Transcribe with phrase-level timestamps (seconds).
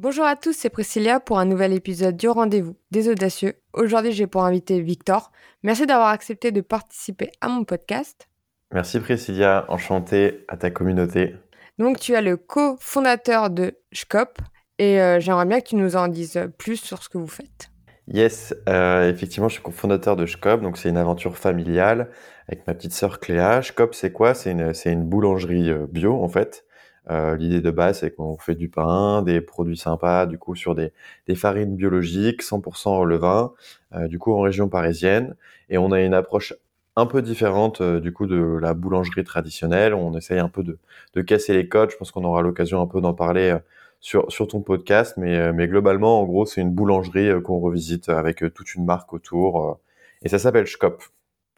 [0.00, 3.54] Bonjour à tous, c'est Priscilla pour un nouvel épisode du rendez-vous des audacieux.
[3.72, 5.32] Aujourd'hui, j'ai pour invité Victor.
[5.64, 8.28] Merci d'avoir accepté de participer à mon podcast.
[8.72, 11.34] Merci Priscilla, enchanté à ta communauté.
[11.80, 14.38] Donc, tu es le co-fondateur de Schcop
[14.78, 17.72] et euh, j'aimerais bien que tu nous en dises plus sur ce que vous faites.
[18.06, 22.08] Yes, euh, effectivement, je suis cofondateur de Schcop, donc c'est une aventure familiale
[22.46, 23.62] avec ma petite sœur Cléa.
[23.62, 24.34] Schcop, c'est quoi?
[24.34, 26.64] C'est une, une, boulangerie euh, bio en fait.
[27.10, 30.74] Euh, L'idée de base, c'est qu'on fait du pain, des produits sympas, du coup sur
[30.74, 30.92] des,
[31.26, 33.52] des farines biologiques, 100% levain,
[33.94, 35.34] euh, du coup en région parisienne,
[35.70, 36.54] et on a une approche
[36.96, 39.94] un peu différente euh, du coup de la boulangerie traditionnelle.
[39.94, 40.78] On essaye un peu de,
[41.14, 41.90] de casser les codes.
[41.90, 43.56] Je pense qu'on aura l'occasion un peu d'en parler
[44.00, 47.58] sur, sur ton podcast, mais, euh, mais globalement, en gros, c'est une boulangerie euh, qu'on
[47.60, 49.80] revisite avec euh, toute une marque autour,
[50.22, 51.02] et ça s'appelle Schkop.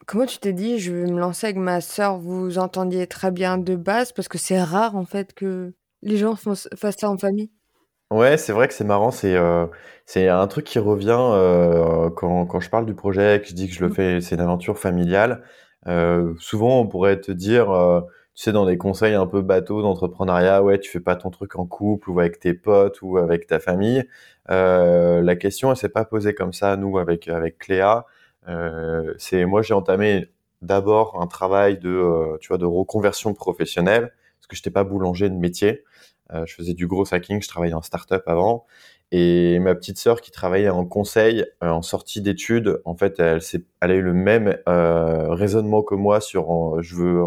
[0.07, 3.57] Comment tu t'es dit, je vais me lancer avec ma sœur, vous entendiez très bien
[3.57, 7.51] de base, parce que c'est rare en fait que les gens fassent ça en famille?
[8.11, 9.67] Ouais, c'est vrai que c'est marrant, c'est euh,
[10.05, 13.69] c'est un truc qui revient euh, quand, quand je parle du projet, que je dis
[13.69, 13.93] que je le mmh.
[13.93, 15.43] fais, c'est une aventure familiale.
[15.87, 17.67] Euh, souvent, on pourrait te dire,
[18.35, 21.55] tu sais, dans des conseils un peu bateaux d'entrepreneuriat, ouais, tu fais pas ton truc
[21.57, 24.03] en couple ou avec tes potes ou avec ta famille.
[24.49, 28.05] La question, elle s'est pas posée comme ça, nous, avec, avec Cléa.
[28.47, 30.29] Euh, c'est, moi, j'ai entamé
[30.61, 35.29] d'abord un travail de, euh, tu vois, de reconversion professionnelle, parce que j'étais pas boulanger
[35.29, 35.83] de métier.
[36.33, 38.65] Euh, je faisais du gros hacking, je travaillais en start-up avant.
[39.11, 43.41] Et ma petite sœur qui travaillait en conseil, en sortie d'études, en fait, elle,
[43.81, 47.25] elle a eu le même raisonnement que moi sur je veux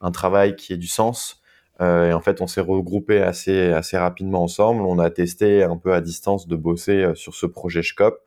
[0.00, 1.42] un, travail qui ait du sens.
[1.80, 4.82] Et en fait, on s'est regroupé assez assez rapidement ensemble.
[4.82, 8.20] On a testé un peu à distance de bosser sur ce projet Schcop.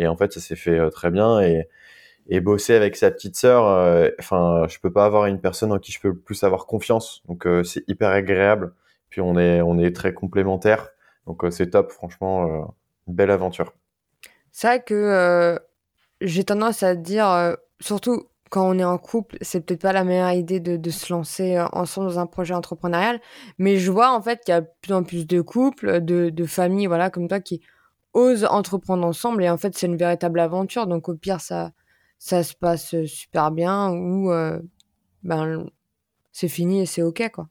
[0.00, 1.40] Et en fait, ça s'est fait euh, très bien.
[1.40, 1.68] Et,
[2.28, 3.64] et bosser avec sa petite sœur,
[4.20, 7.22] enfin, je peux pas avoir une personne en qui je peux plus avoir confiance.
[7.26, 8.74] Donc, c'est hyper agréable.
[9.08, 10.90] Puis on est on est très complémentaires.
[11.26, 11.90] Donc, c'est top.
[11.90, 12.72] Franchement,
[13.08, 13.72] belle aventure.
[14.52, 15.58] C'est vrai que
[16.20, 20.32] j'ai tendance à dire, surtout quand on est en couple, c'est peut-être pas la meilleure
[20.32, 23.20] idée de, de, se lancer euh, ensemble dans un projet entrepreneurial.
[23.58, 26.30] Mais je vois en fait qu'il y a de plus en plus de couples, de,
[26.30, 27.62] de familles, voilà, comme toi, qui
[28.14, 29.44] osent entreprendre ensemble.
[29.44, 30.86] Et en fait, c'est une véritable aventure.
[30.86, 31.70] Donc au pire, ça,
[32.18, 34.58] ça se passe super bien ou euh,
[35.22, 35.66] ben,
[36.32, 37.48] c'est fini et c'est OK, quoi.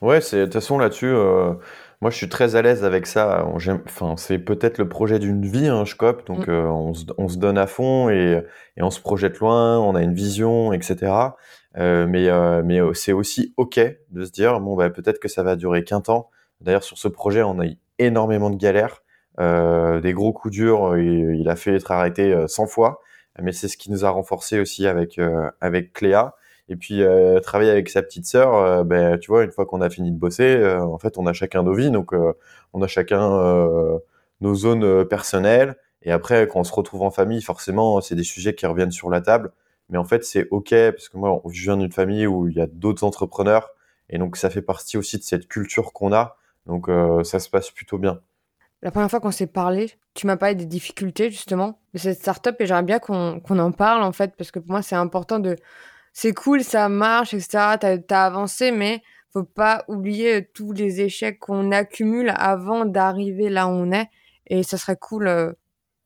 [0.00, 1.06] Ouais, c'est de toute façon là-dessus.
[1.06, 1.54] Euh
[2.00, 3.44] moi, je suis très à l'aise avec ça.
[3.44, 6.26] Enfin, c'est peut-être le projet d'une vie, hein, Schcop.
[6.26, 6.50] Donc, mm.
[6.50, 8.40] euh, on, se, on, se, donne à fond et,
[8.76, 9.78] et, on se projette loin.
[9.80, 11.12] On a une vision, etc.
[11.76, 15.28] Euh, mais euh, mais euh, c'est aussi ok de se dire bon, bah, peut-être que
[15.28, 16.30] ça va durer qu'un temps.
[16.60, 19.07] D'ailleurs, sur ce projet, on a eu énormément de galères, euh,
[19.38, 20.98] des gros coups durs.
[20.98, 23.00] Il, il a fait être arrêté 100 fois,
[23.40, 25.20] mais c'est ce qui nous a renforcé aussi avec
[25.60, 26.34] avec Cléa.
[26.68, 29.80] Et puis euh, travailler avec sa petite sœur, euh, ben, tu vois, une fois qu'on
[29.80, 32.12] a fini de bosser, euh, en fait, on a chacun nos vies, donc
[32.72, 33.18] on a chacun
[34.40, 35.76] nos zones personnelles.
[36.02, 39.10] Et après, quand on se retrouve en famille, forcément, c'est des sujets qui reviennent sur
[39.10, 39.52] la table.
[39.90, 42.60] Mais en fait, c'est OK, parce que moi, je viens d'une famille où il y
[42.60, 43.70] a d'autres entrepreneurs.
[44.10, 46.36] Et donc, ça fait partie aussi de cette culture qu'on a.
[46.66, 46.88] Donc,
[47.24, 48.20] ça se passe plutôt bien.
[48.82, 52.54] La première fois qu'on s'est parlé, tu m'as parlé des difficultés, justement, de cette startup.
[52.60, 55.56] Et j'aimerais bien qu'on en parle, en fait, parce que pour moi, c'est important de
[56.12, 57.76] c'est cool, ça marche, etc.
[57.80, 59.02] T'as as avancé, mais
[59.32, 64.08] faut pas oublier tous les échecs qu'on accumule avant d'arriver là où on est.
[64.46, 65.52] Et ça serait cool, euh,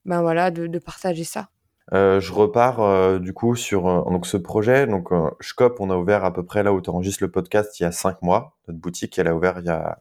[0.04, 1.48] ben voilà, de, partager ça.
[1.92, 4.86] Euh, je repars euh, du coup sur donc ce projet.
[4.86, 5.10] Donc
[5.40, 7.86] Shcop, on a ouvert à peu près là où tu enregistres le podcast il y
[7.86, 8.56] a cinq mois.
[8.66, 9.98] Notre boutique, elle a ouvert il y a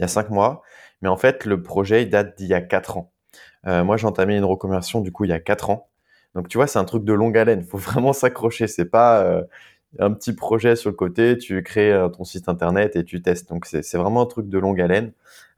[0.00, 0.62] il y a cinq mois.
[1.02, 3.12] Mais en fait, le projet il date d'il y a quatre ans.
[3.64, 5.90] moi, j'ai entamé une reconversion du coup il y a quatre ans.
[6.34, 7.64] Donc tu vois, c'est un truc de longue haleine.
[7.64, 8.66] Faut vraiment s'accrocher.
[8.66, 9.42] C'est pas euh,
[9.98, 11.38] un petit projet sur le côté.
[11.38, 13.48] Tu crées euh, ton site internet et tu testes.
[13.48, 15.12] Donc c'est vraiment un truc de longue haleine.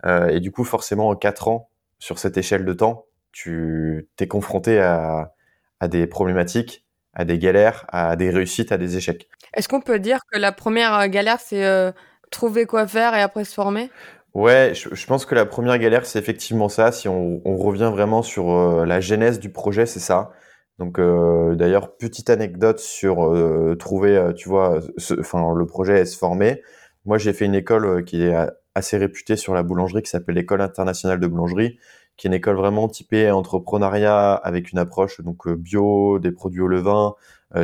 [0.05, 4.27] Euh, et du coup, forcément, en quatre ans, sur cette échelle de temps, tu t'es
[4.27, 5.33] confronté à,
[5.81, 9.29] à des problématiques, à des galères, à des réussites, à des échecs.
[9.55, 11.95] Est-ce qu'on peut dire que la première galère, c'est
[12.31, 13.91] trouver quoi faire et après se former?
[14.35, 16.91] Ouais, je, je, pense que la première galère, c'est effectivement ça.
[16.93, 20.33] Si on, on, revient vraiment sur la genèse du projet, c'est ça.
[20.79, 24.81] Donc euh, d'ailleurs petite anecdote sur euh, trouver, euh, tu vois,
[25.21, 26.63] enfin le projet est se former.
[27.05, 28.35] Moi j'ai fait une école qui est
[28.75, 31.79] assez réputée sur la boulangerie qui s'appelle l'école internationale de boulangerie,
[32.17, 36.69] qui est une école vraiment typée entrepreneuriat avec une approche donc bio, des produits au
[36.69, 37.15] levain.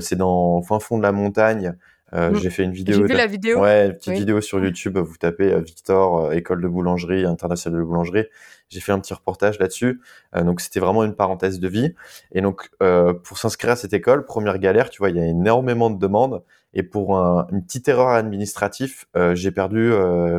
[0.00, 1.76] c'est dans fin fond de la montagne
[2.14, 2.36] Euh, Mm.
[2.36, 3.02] J'ai fait une J'ai vidéo.
[3.02, 3.60] vu de- la vidéo.
[3.60, 4.18] Ouais, une petite Oui.
[4.20, 4.96] vidéo sur YouTube.
[4.96, 8.24] Vous tapez euh, Victor, euh, école de boulangerie, internationale de boulangerie.
[8.70, 10.00] J'ai fait un petit reportage là-dessus.
[10.34, 11.94] Euh, donc c'était vraiment une parenthèse de vie.
[12.32, 15.26] Et donc euh, pour s'inscrire à cette école, première galère, tu vois, il y a
[15.26, 16.42] énormément de demandes.
[16.74, 19.90] Et pour un- une petite erreur administrative, j'ai perdu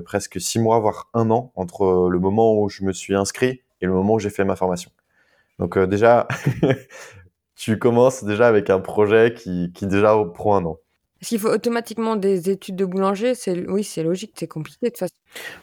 [0.05, 3.85] presque six mois, voire un an, entre le moment où je me suis inscrit et
[3.87, 4.91] le moment où j'ai fait ma formation.
[5.57, 6.27] Donc déjà,
[7.55, 10.77] tu commences déjà avec un projet qui, qui déjà prend un an.
[11.21, 14.89] Est-ce qu'il faut automatiquement des études de boulanger C'est oui, c'est logique, c'est compliqué de
[14.89, 15.13] toute façon.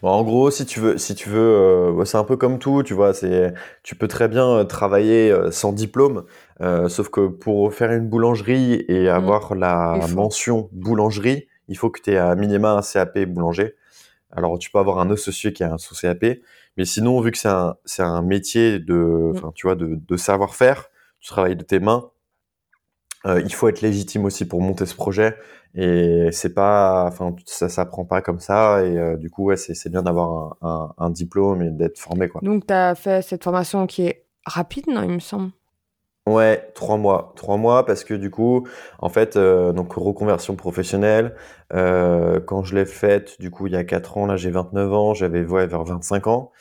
[0.03, 2.83] Bon, en gros, si tu veux, si tu veux, euh, c'est un peu comme tout,
[2.83, 3.15] tu vois.
[3.15, 6.25] C'est, tu peux très bien euh, travailler euh, sans diplôme,
[6.61, 12.01] euh, sauf que pour faire une boulangerie et avoir la mention boulangerie, il faut que
[12.01, 13.75] tu aies à minima un CAP boulanger.
[14.33, 16.41] Alors, tu peux avoir un associé qui a un sous-CAP,
[16.77, 19.37] mais sinon, vu que c'est un, c'est un métier de, Mm.
[19.37, 22.11] enfin, tu vois, de, de savoir-faire, tu travailles de tes mains.
[23.25, 25.37] Euh, il faut être légitime aussi pour monter ce projet
[25.75, 29.89] et c'est pas, enfin, ça s'apprend pas comme ça et euh, du coup, ouais, c'est
[29.91, 32.41] bien d'avoir un, un, un diplôme et d'être formé, quoi.
[32.43, 35.51] Donc tu as fait cette formation qui est rapide, non, il me semble?
[36.27, 37.33] Ouais, trois mois.
[37.37, 38.67] Trois mois parce que du coup,
[38.99, 41.35] en fait, euh, donc reconversion professionnelle,
[41.71, 45.15] quand je l'ai faite, du coup, il y a quatre ans, là, j'ai 29 ans,
[45.15, 46.53] j'avais, ouais, vers 25 ans.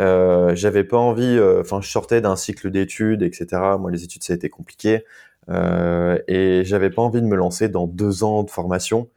[0.00, 3.46] Euh, j'avais pas envie, euh, enfin, je sortais d'un cycle d'études, etc.
[3.78, 5.04] Moi, les études, ça a été compliqué.
[5.48, 9.08] Euh, et j'avais pas envie de me lancer dans deux ans de formation.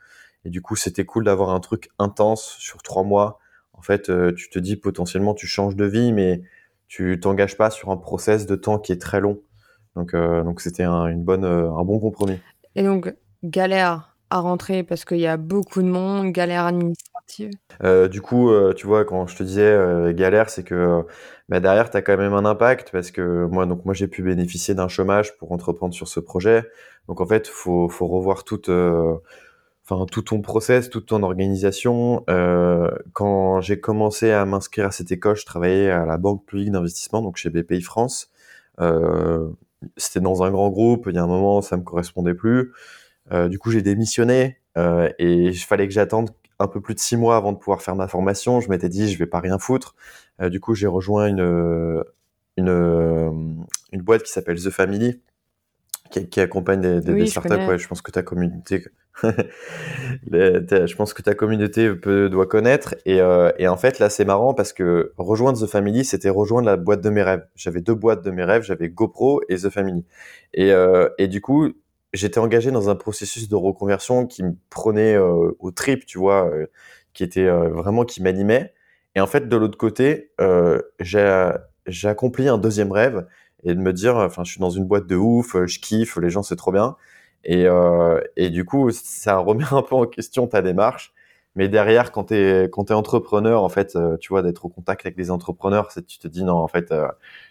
[0.44, 3.39] Et du coup, c'était cool d'avoir un truc intense sur trois mois.
[3.74, 6.42] En fait, euh, tu te dis potentiellement, tu changes de vie, mais
[6.88, 9.39] tu t'engages pas sur un process de temps qui est très long.
[9.95, 12.39] Donc, euh, donc c'était un, une bonne, un bon compromis.
[12.75, 13.13] Et donc
[13.44, 17.14] galère à rentrer parce qu'il y a beaucoup de monde, galère administrative.
[17.83, 21.04] Euh, du coup, euh, tu vois, quand je te disais euh, galère, c'est que
[21.50, 24.24] bah, derrière, tu as quand même un impact parce que moi, donc moi, j'ai pu
[24.24, 26.63] bénéficier d'un chômage pour entreprendre sur ce projet.
[27.07, 32.24] Donc en fait, faut, faut revoir toute, enfin tout ton process, toute ton organisation.
[33.13, 37.22] Quand j'ai commencé à m'inscrire à cette école, je travaillais à la Banque publique d'investissement,
[37.22, 38.31] donc chez BPI France.
[39.98, 41.07] C'était dans un grand groupe.
[41.10, 42.72] Il y a un moment, ça me correspondait plus.
[43.31, 47.36] Du coup, j'ai démissionné et il fallait que j'attende un peu plus de six mois
[47.38, 48.62] avant de pouvoir faire ma formation.
[48.62, 49.96] Je m'étais dit, je vais pas rien foutre.
[50.42, 52.04] Euh, du coup, j'ai rejoint une,
[52.57, 55.22] une, une boîte qui s'appelle The Family,
[56.12, 57.50] qui, qui accompagne des, des, Oui, des je startups.
[57.50, 57.68] connais.
[57.68, 58.86] Ouais, je pense que ta communauté,
[60.31, 62.96] je pense que ta communauté peut, doit connaître.
[63.06, 66.68] Et, euh, et en fait, là, c'est marrant parce que rejoindre The Family, c'était rejoindre
[66.68, 67.46] la boîte de mes rêves.
[67.56, 70.06] J'avais deux boîtes de mes rêves, j'avais GoPro et The Family.
[70.54, 71.69] Et, euh, et du coup,
[72.15, 76.47] j'étais engagé dans un processus de reconversion qui me prenait euh, au trip, tu vois,
[76.50, 76.67] euh,
[77.13, 78.73] qui était euh, vraiment qui m'animait.
[79.15, 80.31] Et en fait, de l'autre côté,
[81.00, 83.25] j'ai accompli un deuxième rêve
[83.63, 86.29] et de me dire, enfin, je suis dans une boîte de ouf, je kiffe, les
[86.29, 86.97] gens c'est trop bien.
[87.45, 87.65] Et,
[88.35, 91.13] et du coup, ça remet un peu en question ta démarche.
[91.56, 95.15] Mais derrière, quand t'es quand t'es entrepreneur, en fait, tu vois, d'être au contact avec
[95.15, 96.94] des entrepreneurs, tu te dis non, en fait,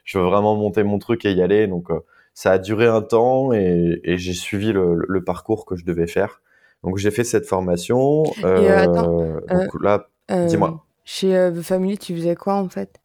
[0.05, 1.67] je veux vraiment monter mon truc et y aller.
[1.67, 1.89] Donc
[2.35, 6.07] ça a duré un temps et, et j'ai suivi le, le parcours que je devais
[6.07, 6.43] faire.
[6.83, 8.25] Donc j'ai fait cette formation.
[8.25, 9.17] Et, euh, attends,
[9.49, 10.85] donc là, Euh, dis-moi.
[11.05, 13.01] Chez euh, The Family, tu faisais quoi en fait?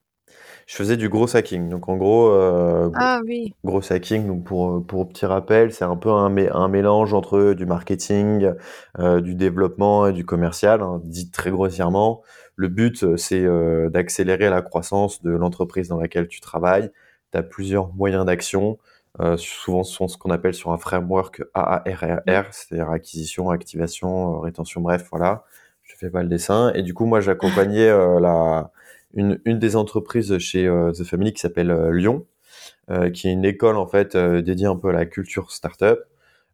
[0.68, 1.70] Je faisais du gros hacking.
[1.70, 3.54] Donc en gros, euh, gros, Ah oui.
[3.64, 4.28] gros hacking.
[4.28, 8.52] Donc pour pour petit rappel, c'est un peu un, mé- un mélange entre du marketing,
[9.00, 12.22] euh, du développement et du commercial, hein, dit très grossièrement.
[12.56, 16.92] Le but, euh, c'est euh, d'accélérer la croissance de l'entreprise dans laquelle tu travailles.
[17.32, 18.78] Tu as plusieurs moyens d'action.
[19.20, 24.40] Euh, souvent, ce sont ce qu'on appelle sur un framework AARRR, c'est-à-dire acquisition, activation, euh,
[24.40, 25.44] rétention, bref, voilà.
[25.84, 26.72] Je fais pas le dessin.
[26.74, 28.72] Et du coup, moi, j'accompagnais euh, la
[29.16, 32.28] une, une des entreprises chez euh, The Family qui s'appelle Lyon,
[33.14, 36.00] qui est une école en fait dédiée un peu à la culture startup.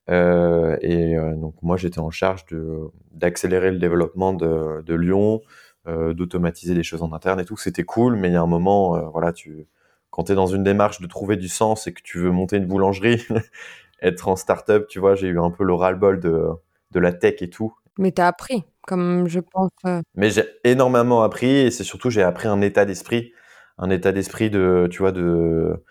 [0.10, 5.42] Et donc moi j'étais en charge de d'accélérer le développement de, de Lyon,
[5.88, 7.58] d'automatiser les choses en interne et tout.
[7.58, 9.68] C'était cool, mais il y a un moment, voilà, tu
[10.16, 12.56] quand tu es dans une démarche de trouver du sens et que tu veux monter
[12.56, 13.26] une boulangerie,
[14.02, 16.48] être en startup, tu vois, j'ai eu un peu le ras-le-bol de,
[16.92, 17.76] de la tech et tout.
[17.98, 19.72] Mais t'as appris, comme je pense.
[19.86, 23.34] euh, Mais j'ai énormément appris et c'est surtout j'ai appris un état d'esprit,
[23.78, 25.84] un état d'esprit de, tu vois, de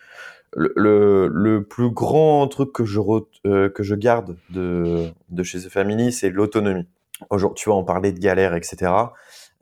[0.57, 5.43] le, le, le plus grand truc que je re- euh, que je garde de de
[5.43, 6.87] chez The Family, c'est l'autonomie.
[7.29, 9.15] Aujourd'hui, tu vois, on parlait de galère, etc.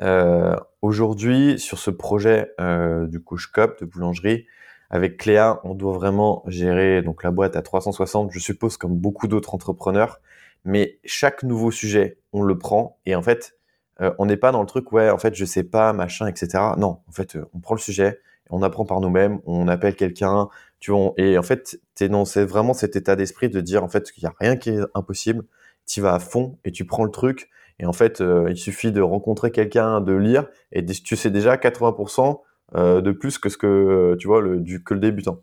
[0.02, 4.46] Euh, Aujourd'hui, sur ce projet euh, du couche cop de boulangerie,
[4.90, 9.28] avec Cléa, on doit vraiment gérer donc la boîte à 360, je suppose comme beaucoup
[9.28, 10.20] d'autres entrepreneurs,
[10.64, 13.56] mais chaque nouveau sujet, on le prend et en fait,
[14.00, 16.48] euh, on n'est pas dans le truc ouais, en fait, je sais pas, machin, etc.
[16.78, 18.18] Non, en fait, on prend le sujet,
[18.50, 20.48] on apprend par nous-mêmes, on appelle quelqu'un,
[20.80, 24.24] tu vois, et en fait, c'est vraiment cet état d'esprit de dire en fait qu'il
[24.24, 25.44] y a rien qui est impossible
[25.86, 27.50] tu vas à fond et tu prends le truc.
[27.78, 31.56] Et en fait, euh, il suffit de rencontrer quelqu'un, de lire, et tu sais déjà
[31.56, 32.40] 80%
[32.74, 35.40] euh, de plus que ce que tu vois le, que le débutant.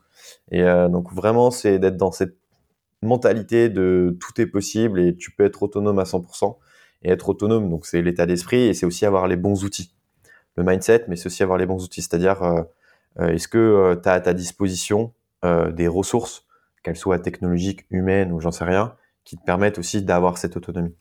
[0.52, 2.36] Et donc vraiment, c'est d'être dans cette
[3.02, 6.58] mentalité de tout est possible et tu peux être autonome à 100%.
[7.04, 9.94] Et être autonome, donc c'est l'état d'esprit et c'est aussi avoir les bons outils.
[10.56, 12.02] Le mindset, mais c'est aussi avoir les bons outils.
[12.02, 12.62] C'est-à-dire, euh,
[13.20, 15.14] euh, est-ce que tu as à ta disposition
[15.46, 16.46] euh, des ressources,
[16.84, 18.96] qu'elles soient technologiques, humaines ou j'en sais rien,
[19.26, 20.96] qui te permettent aussi d'avoir cette autonomie.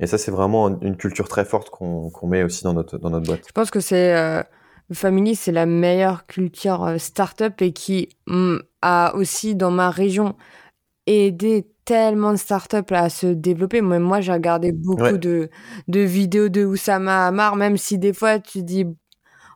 [0.00, 3.26] Et ça, c'est vraiment une culture très forte qu'on met aussi dans notre, dans notre
[3.26, 3.44] boîte.
[3.46, 4.44] Je pense que c'est
[4.92, 10.34] Family, c'est la meilleure culture startup et qui mm, a aussi dans ma région
[11.06, 13.82] aider tellement de startups à se développer.
[13.82, 15.50] Moi, moi j'ai regardé beaucoup de,
[15.88, 18.86] de vidéos de Oussama Hamar, même si des fois tu dis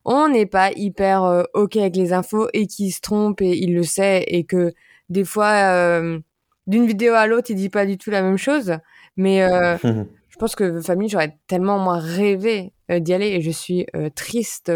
[0.04, 3.74] on n'est pas hyper euh, OK avec les infos et qu'il se trompe et il
[3.74, 4.72] le sait et que
[5.08, 6.18] des fois, euh,
[6.66, 8.76] d'une vidéo à l'autre, il dit pas du tout la même chose.
[9.16, 9.76] Mais euh,
[10.28, 13.28] je pense que famille, j'aurais tellement moins rêvé d'y aller.
[13.28, 14.72] Et je suis triste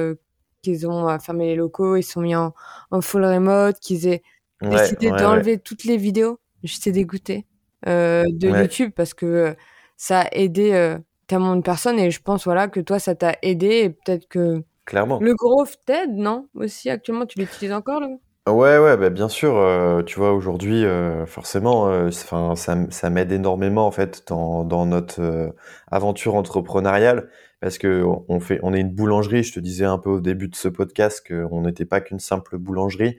[0.63, 2.55] qu'ils ont fermé les locaux, ils sont mis en,
[2.91, 4.23] en full remote, qu'ils aient
[4.63, 6.39] décidé d'enlever toutes les vidéos.
[6.63, 7.47] J'étais dégoûtée
[7.87, 9.55] euh, de YouTube parce que
[9.97, 11.99] ça a aidé euh, tellement de personnes.
[11.99, 13.67] Et je pense voilà que toi ça t'a aidé.
[13.67, 15.21] Et peut-être que clairement.
[15.21, 17.27] le Growth t'aide non aussi actuellement?
[17.27, 18.09] Tu l'utilises encore là
[18.47, 19.57] Ouais, ouais, bah, bien sûr.
[19.57, 20.85] Euh, tu vois, aujourd'hui,
[21.27, 25.53] forcément, enfin, ça, ça m'aide énormément en fait dans, dans notre
[25.91, 27.29] aventure entrepreneuriale
[27.61, 29.43] parce que on fait, on est une boulangerie.
[29.43, 32.57] Je te disais un peu au début de ce podcast qu'on n'était pas qu'une simple
[32.59, 33.17] boulangerie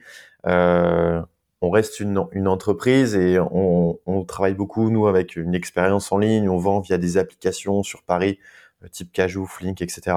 [1.60, 6.48] on reste une, entreprise et on, travaille beaucoup, nous, avec une expérience en ligne.
[6.48, 8.38] On vend via des applications sur Paris,
[8.84, 10.16] euh, type Cajou, Flink, etc.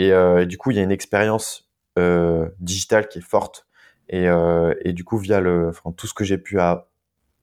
[0.00, 3.66] Euh, et, du coup, il y a une expérience euh, digitale qui est forte.
[4.12, 6.58] Et, du coup, via le, tout ce que j'ai pu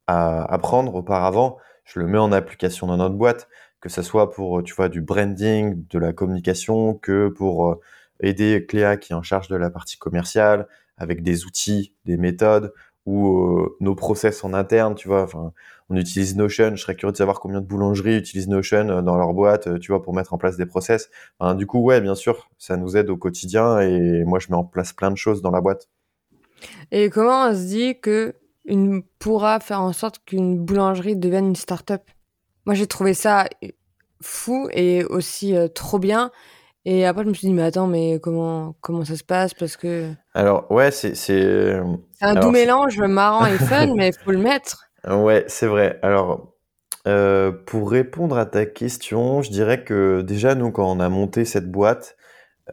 [0.08, 3.50] apprendre auparavant, je le mets en application dans notre boîte,
[3.82, 7.80] que ce soit pour, tu vois, du branding, de la communication, que pour
[8.20, 12.74] aider Cléa qui est en charge de la partie commerciale, avec des outils, des méthodes,
[13.06, 15.28] ou euh, nos process en interne, tu vois.
[15.90, 16.76] On utilise Notion.
[16.76, 19.80] Je serais curieux de savoir combien de boulangeries utilisent Notion euh, dans leur boîte, euh,
[19.80, 21.10] tu vois, pour mettre en place des process.
[21.56, 24.64] du coup, ouais, bien sûr, ça nous aide au quotidien et moi, je mets en
[24.64, 25.90] place plein de choses dans la boîte.
[26.92, 28.36] Et comment on se dit que
[28.66, 32.04] une pourra faire en sorte qu'une boulangerie devienne une start-up?
[32.66, 33.48] Moi, j'ai trouvé ça
[34.22, 36.32] fou et aussi trop bien.
[36.86, 39.54] Et après, je me suis dit, mais attends, mais comment, comment ça se passe?
[39.54, 40.12] Parce que.
[40.34, 41.16] Alors, ouais, c'est.
[41.16, 41.82] C'est
[42.22, 44.90] un doux mélange marrant et fun, mais il faut le mettre.
[45.08, 46.00] Ouais, c'est vrai.
[46.02, 46.54] Alors,
[47.08, 51.46] euh, pour répondre à ta question, je dirais que déjà, nous, quand on a monté
[51.46, 52.16] cette boîte,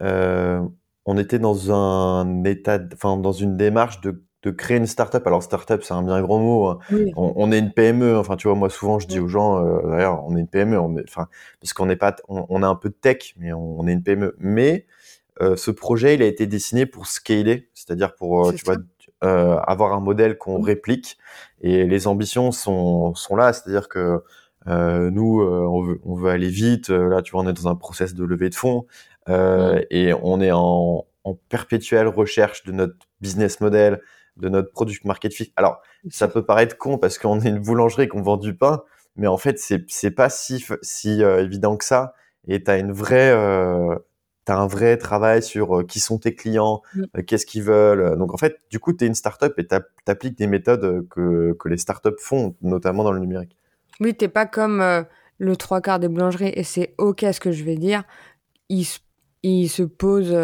[0.01, 0.61] euh,
[1.07, 5.25] on était dans un état, enfin, dans une démarche de de créer une startup.
[5.25, 6.67] Alors startup, c'est un bien grand mot.
[6.67, 6.79] Hein.
[7.15, 8.17] On, est une PME.
[8.17, 10.79] Enfin, tu vois, moi souvent je dis aux gens, euh, d'ailleurs, on est une PME.
[10.79, 11.27] On est, enfin,
[11.59, 14.35] parce qu'on n'est pas, on, a un peu de tech, mais on, est une PME.
[14.39, 14.85] Mais
[15.41, 18.77] euh, ce projet, il a été dessiné pour scaler, c'est-à-dire pour, euh, tu vois,
[19.21, 21.17] avoir un modèle qu'on réplique.
[21.61, 24.23] Et les ambitions sont sont là, c'est-à-dire que
[24.67, 26.89] nous, on veut, on veut aller vite.
[26.89, 28.85] Là, tu vois, on est dans un process de levée de fonds
[29.27, 34.01] et on est en, en perpétuelle recherche de notre business model,
[34.37, 35.51] de notre product market fit.
[35.55, 38.83] Alors, ça peut paraître con parce qu'on est une boulangerie qu'on vend du pain,
[39.15, 42.13] mais en fait, c'est c'est pas si si euh, évident que ça.
[42.47, 43.95] Et t'as une vraie euh,
[44.45, 47.03] t'as un vrai travail sur euh, qui sont tes clients, mm.
[47.17, 48.17] euh, qu'est-ce qu'ils veulent.
[48.17, 51.53] Donc en fait, du coup, tu es une startup et tu appliques des méthodes que,
[51.59, 53.57] que les startups font, notamment dans le numérique.
[53.99, 55.05] Oui, t'es pas comme
[55.39, 58.03] le trois quarts des boulangeries, et c'est ok ce que je vais dire.
[58.69, 58.85] Ils,
[59.43, 60.35] ils se posent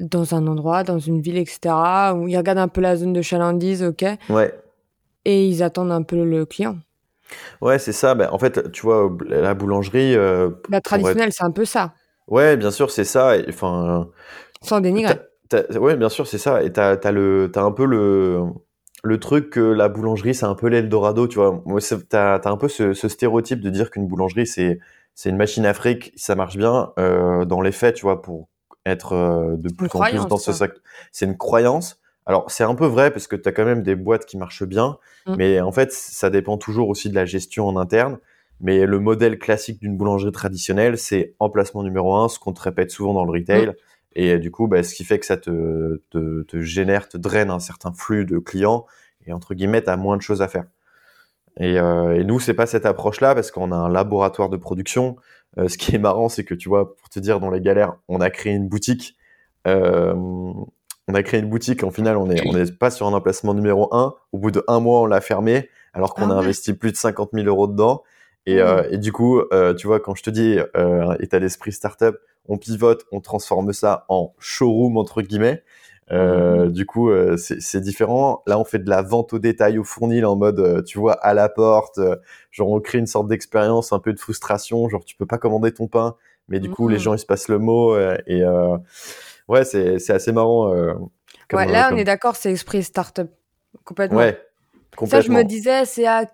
[0.00, 1.74] dans un endroit, dans une ville, etc.,
[2.14, 4.54] où ils regardent un peu la zone de chalandise, ok Ouais.
[5.24, 6.78] Et ils attendent un peu le client.
[7.60, 8.14] Ouais, c'est ça.
[8.14, 10.16] Ben, en fait, tu vois, la boulangerie.
[10.16, 11.92] Euh, la traditionnelle, c'est un peu ça.
[12.26, 13.34] Ouais, bien sûr, c'est ça.
[13.48, 14.08] Enfin.
[14.62, 15.18] Sans dénigrer.
[15.78, 16.62] Ouais, bien sûr, c'est ça.
[16.62, 18.40] Et t'as as le, as un peu le,
[19.02, 21.62] le truc que la boulangerie, c'est un peu l'Eldorado, tu vois.
[22.08, 24.78] T'as as un peu ce, ce stéréotype de dire qu'une boulangerie, c'est
[25.14, 26.92] c'est une machine à fric, ça marche bien.
[26.98, 28.48] Euh, dans les faits, tu vois, pour
[28.86, 30.82] être euh, de plus en plus dans ce secteur.
[31.12, 32.00] C'est une croyance.
[32.26, 34.64] Alors, c'est un peu vrai parce que tu as quand même des boîtes qui marchent
[34.64, 35.34] bien, mmh.
[35.36, 38.18] mais en fait, ça dépend toujours aussi de la gestion en interne.
[38.62, 42.90] Mais le modèle classique d'une boulangerie traditionnelle, c'est emplacement numéro un, ce qu'on te répète
[42.90, 43.68] souvent dans le retail.
[43.68, 43.74] Mmh.
[44.14, 47.50] Et du coup, bah, ce qui fait que ça te, te, te, génère, te draine
[47.50, 48.86] un certain flux de clients.
[49.26, 50.64] Et entre guillemets, tu as moins de choses à faire.
[51.58, 55.16] Et, euh, et nous, c'est pas cette approche-là parce qu'on a un laboratoire de production.
[55.58, 57.96] Euh, ce qui est marrant, c'est que tu vois, pour te dire, dans les galères,
[58.08, 59.16] on a créé une boutique.
[59.66, 61.84] Euh, on a créé une boutique.
[61.84, 64.14] En final, on n'est on est pas sur un emplacement numéro un.
[64.32, 66.96] Au bout de un mois, on l'a fermé, alors qu'on a ah investi plus de
[66.96, 68.02] 50 000 euros dedans.
[68.46, 71.72] Et, euh, et du coup, euh, tu vois, quand je te dis euh, état d'esprit
[71.72, 72.16] startup,
[72.48, 75.62] on pivote, on transforme ça en showroom entre guillemets.
[76.12, 76.72] Euh, Mhm.
[76.72, 78.42] Du coup, euh, c'est différent.
[78.48, 81.12] Là, on fait de la vente au détail au fournil en mode, euh, tu vois,
[81.12, 82.00] à la porte.
[82.50, 84.88] genre, on crée une sorte d'expérience, un peu de frustration.
[84.88, 86.16] Genre, tu peux pas commander ton pain,
[86.48, 87.00] mais du coup, les Mhm.
[87.00, 87.96] gens ils se passent le mot.
[88.26, 88.42] et
[89.48, 90.72] ouais, c'est c'est assez marrant.
[91.48, 93.30] comme, Ouais, là, on est d'accord, c'est esprit startup.
[93.84, 94.18] Complètement.
[94.18, 94.36] Ouais,
[95.06, 96.24] Ça, je me disais, c'est à,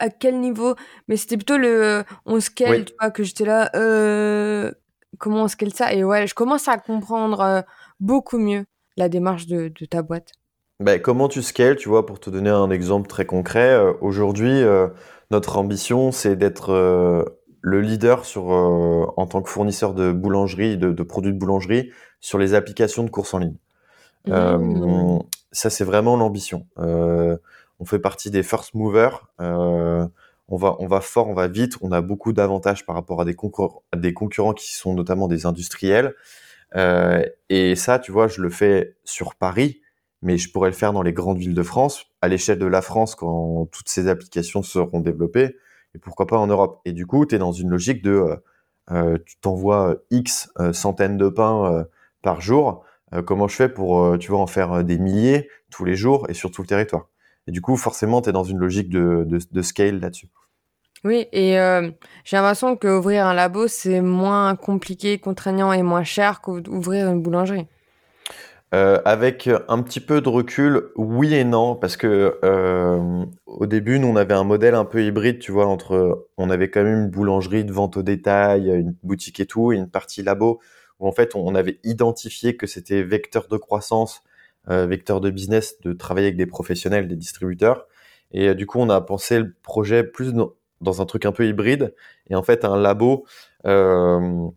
[0.00, 0.74] à quel niveau?
[1.06, 2.84] Mais c'était plutôt le on scale, Oui.
[2.84, 4.72] tu vois, que j'étais là, euh,
[5.18, 7.62] comment on scale ça Et ouais, je commence à comprendre euh,
[8.00, 8.64] beaucoup mieux
[8.96, 10.32] la démarche de, de ta boîte.
[10.80, 14.62] Ben, comment tu scales, tu vois, pour te donner un exemple très concret, euh, aujourd'hui,
[14.62, 14.88] euh,
[15.30, 17.22] notre ambition, c'est d'être euh,
[17.60, 21.90] le leader sur, en tant que fournisseur de boulangerie, de, de produits de boulangerie,
[22.20, 23.56] sur les applications de course en ligne.
[24.26, 25.18] Mmh.
[25.52, 26.66] ça, c'est vraiment l'ambition.
[26.76, 29.26] On fait partie des first movers.
[30.50, 31.76] On va, on va fort, on va vite.
[31.80, 36.14] On a beaucoup d'avantages par rapport à des, concurrents qui sont notamment des industriels.
[36.76, 39.80] Euh, et ça, tu vois, je le fais sur Paris,
[40.22, 42.82] mais je pourrais le faire dans les grandes villes de France, à l'échelle de la
[42.82, 45.56] France, quand toutes ces applications seront développées,
[45.94, 46.80] et pourquoi pas en Europe.
[46.84, 48.36] Et du coup, tu es dans une logique de, euh,
[48.92, 51.84] euh, tu t'envoies X euh, centaines de pains euh,
[52.22, 52.84] par jour.
[53.26, 56.52] Comment je fais pour, tu vois, en faire des milliers tous les jours et sur
[56.52, 57.08] tout le territoire?
[57.48, 60.28] Et du coup, forcément, tu es dans une logique de, de, de scale là-dessus.
[61.02, 61.90] Oui, et euh,
[62.24, 67.66] j'ai l'impression qu'ouvrir un labo, c'est moins compliqué, contraignant et moins cher qu'ouvrir une boulangerie.
[68.74, 73.98] Euh, avec un petit peu de recul, oui et non, parce que euh, au début,
[73.98, 77.04] nous, on avait un modèle un peu hybride, tu vois, entre, on avait quand même
[77.04, 80.60] une boulangerie de vente au détail, une boutique et tout, et une partie labo,
[80.98, 84.22] où en fait, on avait identifié que c'était vecteur de croissance,
[84.68, 87.86] vecteur de business, de travailler avec des professionnels, des distributeurs.
[88.32, 90.32] Et du coup, on a pensé le projet plus
[90.80, 91.94] dans un truc un peu hybride,
[92.28, 93.26] et en fait, un labo.
[93.66, 94.48] Euh,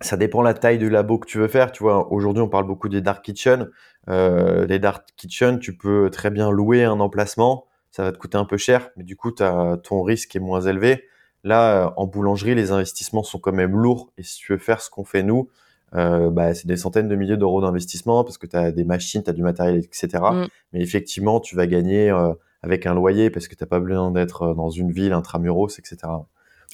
[0.00, 1.72] ça dépend la taille du labo que tu veux faire.
[1.72, 3.68] Tu vois, aujourd'hui, on parle beaucoup des dark kitchen.
[4.08, 7.66] Euh, les dark kitchen, tu peux très bien louer un emplacement.
[7.90, 10.60] Ça va te coûter un peu cher, mais du coup, as, ton risque est moins
[10.60, 11.04] élevé.
[11.42, 14.12] Là, en boulangerie, les investissements sont quand même lourds.
[14.18, 15.48] Et si tu veux faire ce qu'on fait nous,
[15.94, 19.22] euh, bah, c'est des centaines de milliers d'euros d'investissement parce que tu as des machines,
[19.22, 20.08] tu as du matériel, etc.
[20.32, 20.46] Mm.
[20.72, 24.54] Mais effectivement, tu vas gagner euh, avec un loyer parce que tu pas besoin d'être
[24.54, 26.26] dans une ville intramuros, etc.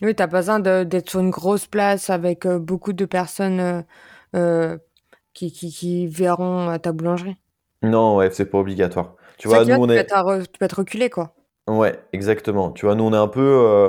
[0.03, 3.83] Oui, t'as pas besoin d'être sur une grosse place avec euh, beaucoup de personnes euh,
[4.37, 4.79] euh,
[5.35, 7.37] qui, qui, qui verront euh, ta boulangerie.
[7.83, 9.15] Non, ouais, c'est pas obligatoire.
[9.37, 10.13] Tu vois, nous, on tu, peux est.
[10.13, 11.35] à re- tu peux être reculé, quoi.
[11.69, 12.73] Ouais, exactement.
[12.73, 13.41] Tu vois, nous, on est un peu.
[13.41, 13.89] euh,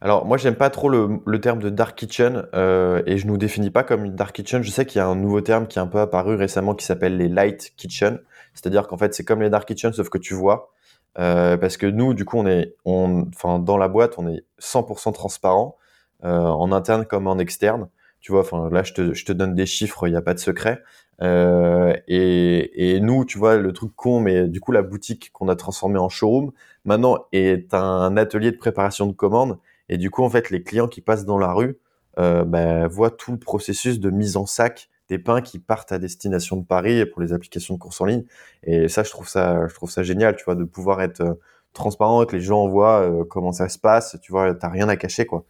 [0.00, 3.36] Alors, moi, j'aime pas trop le, le terme de dark kitchen euh, et je nous
[3.36, 4.62] définis pas comme une dark kitchen.
[4.62, 6.84] Je sais qu'il y a un nouveau terme qui est un peu apparu récemment qui
[6.84, 8.20] s'appelle les light kitchen.
[8.54, 10.72] C'est-à-dire qu'en fait, c'est comme les dark kitchen, sauf que tu vois.
[11.18, 14.44] Euh, parce que nous, du coup, on est, on, enfin, dans la boîte, on est
[14.60, 15.76] 100% transparent,
[16.24, 17.88] euh, en interne comme en externe.
[18.20, 20.34] Tu vois, enfin, là, je te, je te donne des chiffres, il n'y a pas
[20.34, 20.82] de secret.
[21.22, 25.48] Euh, et, et nous, tu vois, le truc con, mais du coup, la boutique qu'on
[25.48, 26.52] a transformée en showroom,
[26.84, 29.58] maintenant, est un atelier de préparation de commandes.
[29.88, 31.78] Et du coup, en fait, les clients qui passent dans la rue,
[32.16, 36.56] bah, voient tout le processus de mise en sac des pains qui partent à destination
[36.56, 38.24] de Paris pour les applications de course en ligne.
[38.64, 41.34] Et ça, je trouve ça, je trouve ça génial, tu vois, de pouvoir être euh,
[41.72, 44.16] transparent et que les gens voient euh, comment ça se passe.
[44.22, 45.44] Tu vois, t'as rien à cacher, quoi.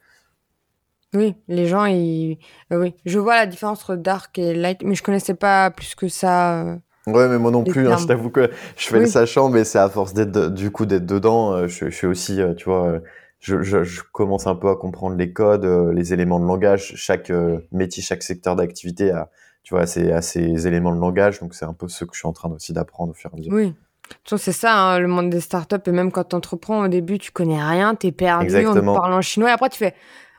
[1.13, 2.37] Oui, les gens, ils...
[2.73, 5.95] euh, oui, je vois la différence entre dark et light, mais je connaissais pas plus
[5.95, 6.63] que ça.
[6.65, 6.75] euh,
[7.07, 9.09] Ouais, mais moi non plus, hein, je t'avoue que je fais le Oui.
[9.09, 12.65] sachant, mais c'est à force d'être, du coup, d'être dedans, je, je suis aussi, tu
[12.65, 12.99] vois,
[13.39, 16.93] je, je, je commence un peu à comprendre les codes, les éléments de langage.
[16.97, 17.31] Chaque
[17.71, 19.29] métier, chaque secteur d'activité a,
[19.67, 22.19] tu vois, ses, a ses éléments de langage, donc c'est un peu ce que je
[22.19, 23.51] suis en train aussi d'apprendre au fur et à mesure.
[23.51, 23.65] Oui.
[23.65, 23.71] De
[24.13, 25.75] toute façon, c'est ça, hein, le monde des startups.
[25.85, 28.93] Et même quand tu entreprends au début, tu connais rien, t'es perdu, Exactement.
[28.93, 29.49] on te parle en chinois.
[29.49, 29.93] Et après, tu fais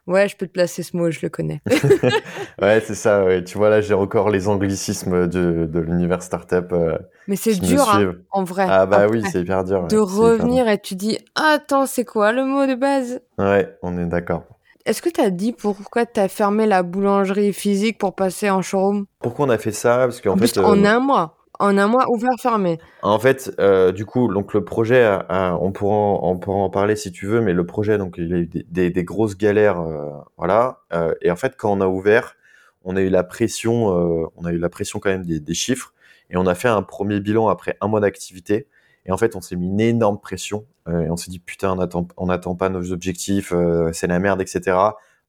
[0.06, 1.60] Ouais, je peux te placer ce mot, je le connais.
[2.62, 3.44] Ouais, c'est ça, ouais.
[3.44, 7.86] Tu vois, là, j'ai encore les anglicismes de, de l'univers startup euh, Mais c'est dur,
[7.90, 8.66] hein, en vrai.
[8.66, 9.82] Ah bah après, oui, c'est hyper dur.
[9.82, 10.08] ouais, de dur.
[10.10, 13.20] revenir et tu dis Attends, c'est quoi le mot de base?
[13.36, 14.44] Ouais, on est d'accord.
[14.88, 18.62] Est-ce que tu as dit pourquoi tu as fermé la boulangerie physique pour passer en
[18.62, 19.04] showroom?
[19.20, 19.98] Pourquoi on a fait ça?
[19.98, 21.36] Parce qu'en En fait, plus, en euh, un mois.
[21.58, 22.78] En un mois, ouvert, fermé.
[23.02, 26.56] En fait, euh, du coup, donc le projet, a- a- on pourra en, on pourra
[26.56, 29.04] en parler si tu veux, mais le projet, donc il a eu des, des- des
[29.04, 30.78] grosses galères, euh, voilà.
[30.94, 32.36] Euh, et en fait, quand on a ouvert,
[32.82, 33.90] on a eu la pression,
[34.22, 35.92] euh, on a eu la pression quand même des, des chiffres,
[36.30, 38.68] et on a fait un premier bilan après un mois d'activité.
[39.08, 41.76] Et en fait, on s'est mis une énorme pression, euh, et on s'est dit putain,
[42.18, 44.76] on n'attend pas nos objectifs, euh, c'est la merde, etc.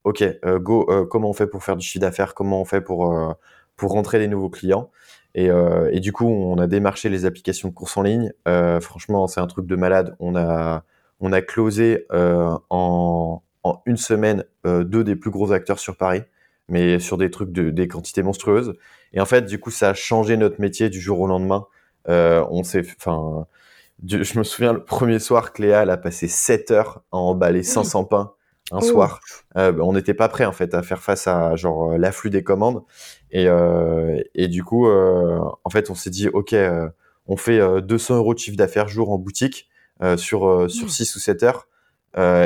[0.04, 0.86] Ok, euh, go.
[1.10, 2.36] comment on fait pour faire du chiffre d'affaires?
[2.36, 3.36] Comment on fait pour
[3.78, 4.92] pour rentrer des nouveaux clients?
[5.36, 5.50] Et,
[6.02, 8.34] du coup, on a démarché les applications de course en ligne.
[8.82, 10.16] Franchement, c'est un truc de malade.
[10.20, 10.84] On a,
[11.22, 12.06] on a closé
[12.70, 13.42] en,
[13.86, 16.24] une semaine deux des plus gros acteurs sur Paris,
[16.68, 18.76] mais sur des trucs de des quantités monstrueuses.
[19.14, 21.66] Et en fait, du coup, ça a changé notre métier du jour au lendemain.
[22.08, 23.46] on s'est, enfin,
[24.06, 28.06] je me souviens le premier soir, Cléa, elle a passé 7 heures à emballer 500
[28.06, 28.34] pains
[28.72, 29.20] un soir.
[29.58, 32.84] Euh, on n'était pas prêt en fait à faire face à genre l'afflux des commandes.
[33.32, 36.56] Et, euh, et du coup euh, en fait on s'est dit ok
[37.28, 39.70] on fait 200 euros de chiffre d'affaires jour en boutique
[40.18, 41.68] sur sur 6 ou 7 heures.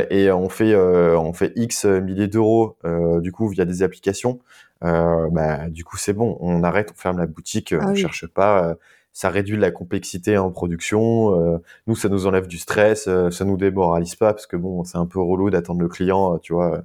[0.09, 2.77] Et on fait on fait x milliers d'euros
[3.19, 4.39] du coup via des applications.
[4.81, 8.75] Bah du coup c'est bon on arrête on ferme la boutique ah on cherche pas
[9.13, 11.39] ça réduit la complexité en production.
[11.39, 14.83] Euh, nous, ça nous enlève du stress, euh, ça nous démoralise pas parce que bon,
[14.83, 16.81] c'est un peu relou d'attendre le client, tu vois.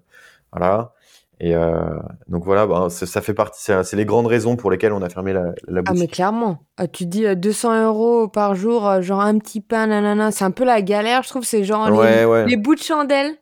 [0.53, 0.93] voilà.
[1.41, 1.73] Et euh,
[2.27, 3.62] donc voilà, bah, ça fait partie.
[3.62, 5.87] C'est les grandes raisons pour lesquelles on a fermé la, la boutique.
[5.87, 6.59] Ah mais clairement,
[6.93, 10.83] tu dis 200 euros par jour, genre un petit pain, nanana, c'est un peu la
[10.83, 11.45] galère, je trouve.
[11.45, 11.91] C'est genre
[12.45, 13.37] les bouts de chandelle.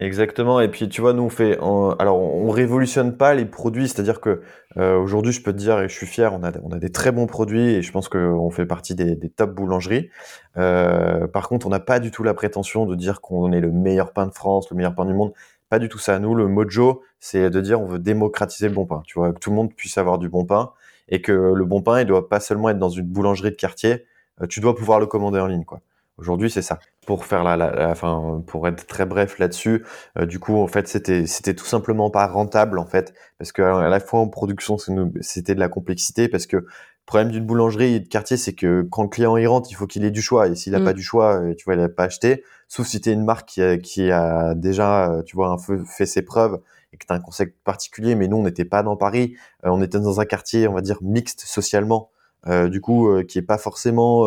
[0.00, 0.60] Exactement.
[0.60, 3.88] Et puis, tu vois, nous, on fait, alors, on révolutionne pas les produits.
[3.88, 4.42] C'est-à-dire que
[4.76, 6.92] euh, aujourd'hui, je peux te dire, et je suis fier, on a, on a des
[6.92, 10.08] très bons produits et je pense qu'on fait partie des, des top boulangeries.
[10.56, 13.72] Euh, par contre, on n'a pas du tout la prétention de dire qu'on est le
[13.72, 15.32] meilleur pain de France, le meilleur pain du monde.
[15.68, 16.20] Pas du tout ça.
[16.20, 19.02] Nous, le mojo, c'est de dire on veut démocratiser le bon pain.
[19.04, 20.70] Tu vois, que tout le monde puisse avoir du bon pain
[21.08, 24.04] et que le bon pain, il doit pas seulement être dans une boulangerie de quartier.
[24.42, 25.80] Euh, tu dois pouvoir le commander en ligne, quoi.
[26.18, 26.78] Aujourd'hui, c'est ça.
[27.08, 29.82] Pour faire la, la, enfin, pour être très bref là-dessus,
[30.18, 33.62] euh, du coup, en fait, c'était, c'était tout simplement pas rentable, en fait, parce que
[33.62, 34.76] à la fois en production,
[35.22, 36.66] c'était de la complexité, parce que le
[37.06, 40.04] problème d'une boulangerie de quartier, c'est que quand le client y rentre, il faut qu'il
[40.04, 40.96] ait du choix, et s'il n'a pas mm.
[40.96, 43.48] du choix, euh, tu vois, il n'a pas acheté, sauf si tu es une marque
[43.48, 46.60] qui a, qui a déjà, euh, tu vois, un peu fait ses preuves
[46.92, 49.80] et que tu as un concept particulier, mais nous, on n'était pas dans Paris, on
[49.80, 52.10] était dans un quartier, on va dire, mixte socialement,
[52.46, 54.24] du coup, qui est pas forcément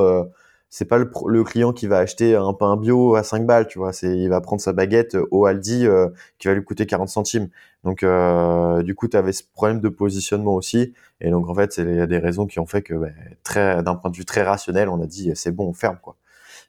[0.73, 3.91] c'est pas le, client qui va acheter un pain bio à 5 balles, tu vois.
[3.91, 6.07] C'est, il va prendre sa baguette euh, au Aldi euh,
[6.39, 7.49] qui va lui coûter 40 centimes.
[7.84, 10.93] Donc, euh, du coup, tu avais ce problème de positionnement aussi.
[11.19, 13.10] Et donc, en fait, il y a des raisons qui ont fait que, bah,
[13.43, 16.15] très, d'un point de vue très rationnel, on a dit c'est bon, on ferme, quoi.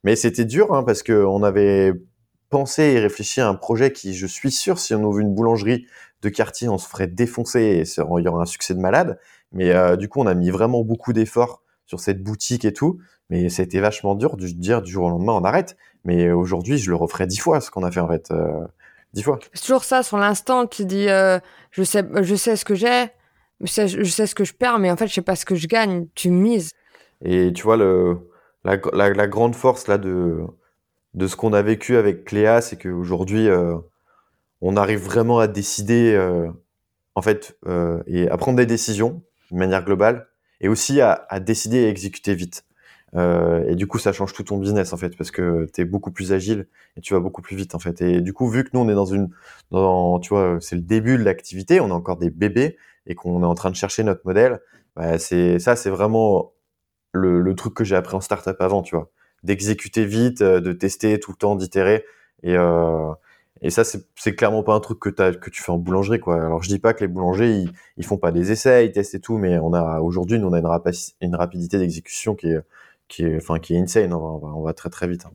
[0.02, 1.92] Mais c'était dur hein, parce que on avait
[2.50, 5.86] pensé et réfléchi à un projet qui, je suis sûr, si on ouvre une boulangerie
[6.22, 9.20] de quartier, on se ferait défoncer et il y aurait un succès de malade.
[9.52, 12.98] Mais du coup, on a mis vraiment beaucoup d'efforts sur cette boutique et tout.
[13.30, 15.76] Mais c'était vachement dur de dire du jour au lendemain on arrête.
[16.04, 18.30] Mais aujourd'hui, je le referais dix fois ce qu'on a fait en fait.
[18.30, 18.66] Euh,
[19.14, 19.38] dix fois.
[19.52, 21.38] C'est toujours ça, sur l'instant, tu dis euh,
[21.70, 23.06] je, sais, je sais ce que j'ai,
[23.60, 25.44] je sais, je sais ce que je perds, mais en fait, je sais pas ce
[25.44, 26.08] que je gagne.
[26.14, 26.70] Tu mises.
[27.24, 28.18] Et tu vois, le,
[28.64, 30.40] la, la, grande force là de,
[31.14, 33.76] de ce qu'on a vécu avec Cléa, c'est qu'aujourd'hui, euh,
[34.60, 36.16] on arrive vraiment à décider,
[37.14, 37.56] en fait,
[38.06, 40.28] et à prendre des décisions de manière globale,
[40.62, 42.64] et aussi à, décider et exécuter vite.
[43.14, 45.84] Euh, et du coup, ça change tout ton business en fait, parce que tu es
[45.84, 48.00] beaucoup plus agile et tu vas beaucoup plus vite en fait.
[48.00, 49.28] Et du coup, vu que nous on est dans une,
[50.22, 53.46] tu vois, c'est le début de l'activité, on a encore des bébés et qu'on est
[53.46, 54.60] en train de chercher notre modèle,
[54.96, 56.52] bah, c'est ça, c'est vraiment
[57.12, 59.10] le, le, truc que j'ai appris en startup avant, tu vois,
[59.42, 62.04] d'exécuter vite, euh, de tester tout le temps, d'itérer.
[62.42, 63.12] Et, euh,
[63.60, 66.36] et ça, c'est clairement pas un truc que, as, que tu fais en boulangerie, quoi.
[66.36, 69.14] Alors, je dis pas que les boulangers, ils, ils font pas des essais, ils testent
[69.14, 72.60] et tout, mais on a aujourd'hui, on a une, une rapidité d'exécution qui est
[73.08, 74.12] qui est, enfin, qui est insane.
[74.12, 75.26] On va, on va très très vite.
[75.26, 75.32] Hein.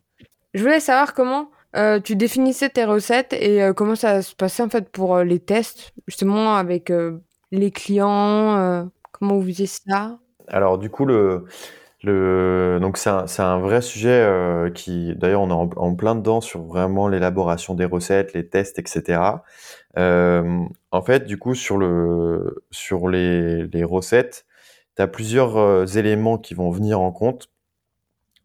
[0.54, 4.64] Je voulais savoir comment euh, tu définissais tes recettes et euh, comment ça se passait
[4.64, 6.92] en fait pour euh, les tests, justement avec
[7.52, 8.90] les clients.
[9.12, 10.18] comment vous faisiez ça?
[10.48, 11.46] Alors du coup le
[12.08, 17.74] donc c'est un, vrai sujet qui d'ailleurs on est en, plein dedans sur vraiment l'élaboration
[17.76, 19.20] des recettes, les tests, etc.
[19.96, 24.46] en fait du coup sur le sur les, recettes,
[24.96, 27.50] tu as plusieurs éléments qui vont venir en compte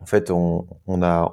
[0.02, 0.66] en fait, on,
[1.02, 1.32] a,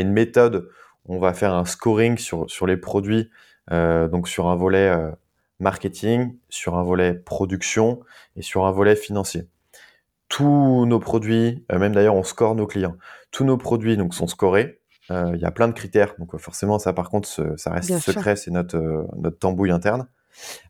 [0.00, 0.70] une méthode,
[1.04, 3.30] on va faire un scoring sur, les produits,
[3.70, 5.10] euh, donc sur un volet euh,
[5.60, 8.00] marketing, sur un volet production
[8.36, 9.48] et sur un volet financier.
[10.28, 12.96] Tous nos produits, euh, même d'ailleurs on score nos clients,
[13.30, 14.80] tous nos produits donc sont scorés.
[15.10, 18.50] Il y a plein de critères, donc forcément ça par contre ça reste secret, c'est
[18.50, 20.06] notre, notre tambouille interne.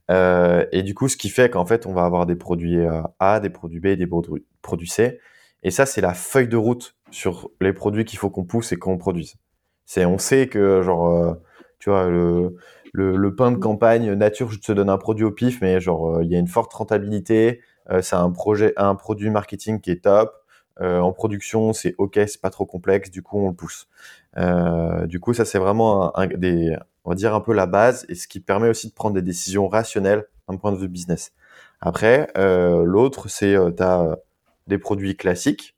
[0.08, 2.78] et du coup, ce qui fait qu'en fait, on va avoir des produits
[3.18, 4.08] A, des produits B, des
[4.62, 5.18] produits C.
[5.62, 8.76] Et ça, c'est la feuille de route sur les produits qu'il faut qu'on pousse et
[8.76, 9.36] qu'on produise.
[9.86, 11.34] C'est, on sait que, genre, euh,
[11.78, 12.56] tu vois, le,
[12.92, 16.24] le, pain de campagne nature, je te donne un produit au pif, mais genre, euh,
[16.24, 17.60] il y a une forte rentabilité.
[17.90, 20.34] Euh, c'est un projet, un produit marketing qui est top.
[20.80, 23.88] en production, c'est ok, c'est pas trop complexe, du coup, on le pousse.
[25.08, 28.14] du coup, ça, c'est vraiment un, des, on va dire un peu la base et
[28.14, 31.32] ce qui permet aussi de prendre des décisions rationnelles d'un point de vue business.
[31.80, 33.82] Après, l'autre, c'est, tu
[34.68, 35.76] des produits classiques.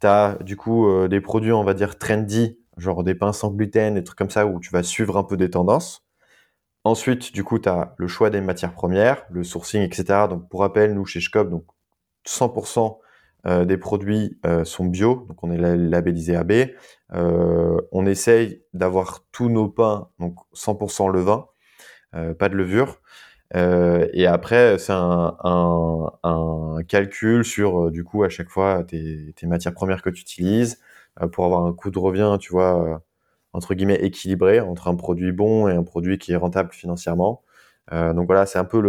[0.00, 3.50] Tu as du coup euh, des produits, on va dire, trendy, genre des pains sans
[3.50, 6.04] gluten, des trucs comme ça où tu vas suivre un peu des tendances.
[6.84, 10.26] Ensuite, du coup, tu as le choix des matières premières, le sourcing, etc.
[10.28, 11.64] Donc, pour rappel, nous, chez Schkop, donc
[12.26, 12.98] 100%
[13.46, 16.52] euh, des produits euh, sont bio, donc on est labellisé AB.
[17.14, 21.46] Euh, on essaye d'avoir tous nos pains, donc 100% levain,
[22.38, 23.00] pas de levure.
[23.54, 29.74] et après, c'est un, un, calcul sur, du coup, à chaque fois, tes, tes matières
[29.74, 30.80] premières que tu utilises,
[31.32, 33.02] pour avoir un coût de revient, tu vois,
[33.52, 37.42] entre guillemets, équilibré entre un produit bon et un produit qui est rentable financièrement.
[37.90, 38.80] donc voilà, c'est un peu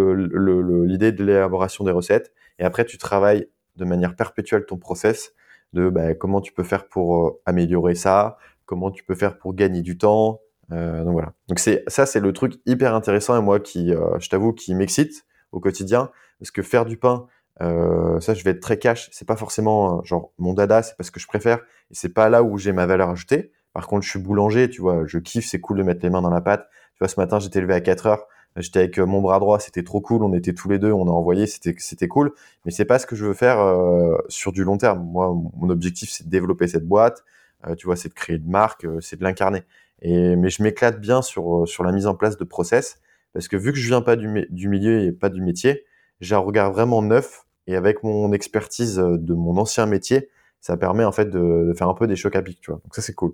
[0.85, 2.31] l'idée de l'élaboration des recettes.
[2.59, 5.33] Et après, tu travailles de manière perpétuelle ton process
[5.73, 9.53] de bah, comment tu peux faire pour euh, améliorer ça, comment tu peux faire pour
[9.55, 10.39] gagner du temps.
[10.71, 11.33] Euh, donc voilà.
[11.49, 14.75] Donc c'est ça, c'est le truc hyper intéressant et moi qui, euh, je t'avoue, qui
[14.75, 17.27] m'excite au quotidien parce que faire du pain,
[17.59, 19.09] ça, je vais être très cash.
[19.11, 21.59] C'est pas forcément genre mon dada, c'est parce que je préfère
[21.91, 23.51] et c'est pas là où j'ai ma valeur ajoutée.
[23.73, 26.21] Par contre, je suis boulanger, tu vois, je kiffe, c'est cool de mettre les mains
[26.21, 26.67] dans la pâte.
[26.95, 28.27] Tu vois, ce matin, j'étais levé à 4 heures.
[28.57, 30.23] J'étais avec euh, mon bras droit, c'était trop cool.
[30.23, 32.33] On était tous les deux, on a envoyé, c'était c'était cool.
[32.65, 35.03] Mais c'est pas ce que je veux faire euh, sur du long terme.
[35.03, 37.23] Moi, mon objectif, c'est de développer cette boîte.
[37.67, 39.63] Euh, tu vois, c'est de créer une marque, c'est de l'incarner.
[40.01, 42.99] Et mais je m'éclate bien sur sur la mise en place de process
[43.33, 45.85] parce que vu que je viens pas du, du milieu et pas du métier,
[46.21, 50.29] j'ai un regard vraiment neuf et avec mon expertise de mon ancien métier,
[50.61, 52.79] ça permet en fait de, de faire un peu des chocs à pic, tu vois.
[52.83, 53.33] Donc ça c'est cool.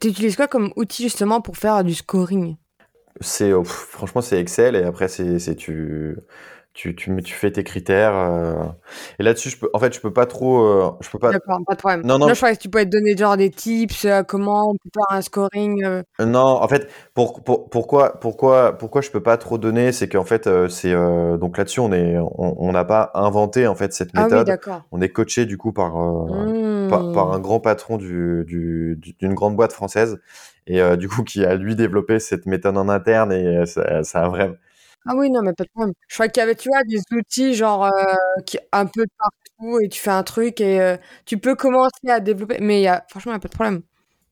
[0.00, 2.56] Tu quoi comme outil justement pour faire du scoring?
[3.20, 6.16] C'est oh, franchement c'est Excel et après c'est tu
[6.74, 8.64] tu, tu, tu fais tes critères euh,
[9.18, 11.60] et là-dessus je peux en fait je peux pas trop euh, je peux pas d'accord
[11.66, 12.02] pas de problème.
[12.04, 14.72] Non non je crois que tu peux te donner genre des tips euh, comment on
[14.72, 15.84] peut faire un scoring
[16.18, 20.24] non en fait pour, pour, pourquoi pourquoi pourquoi je peux pas trop donner c'est qu'en
[20.24, 20.92] fait c'est
[21.38, 25.00] donc là-dessus on est on n'a pas inventé en fait cette méthode ah oui, on
[25.00, 25.92] est coaché du coup par,
[26.88, 30.18] par, par un grand patron du d'une du, grande boîte française
[30.66, 34.04] et euh, du coup qui a lui développé cette méthode en interne et euh, ça,
[34.04, 34.54] ça a vraiment
[35.06, 35.94] ah oui, non, mais pas de problème.
[36.08, 37.90] Je crois qu'il y avait, tu vois, des outils genre euh,
[38.46, 42.58] qui un peu partout et tu fais un truc et tu peux commencer à développer.
[42.60, 43.82] Mais y a, franchement, il n'y a pas de problème.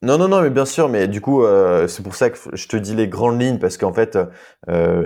[0.02, 1.44] Non, non, non, mais bien sûr, mais du coup,
[1.86, 4.18] c'est pour ça que je te dis les grandes lignes parce qu'en fait,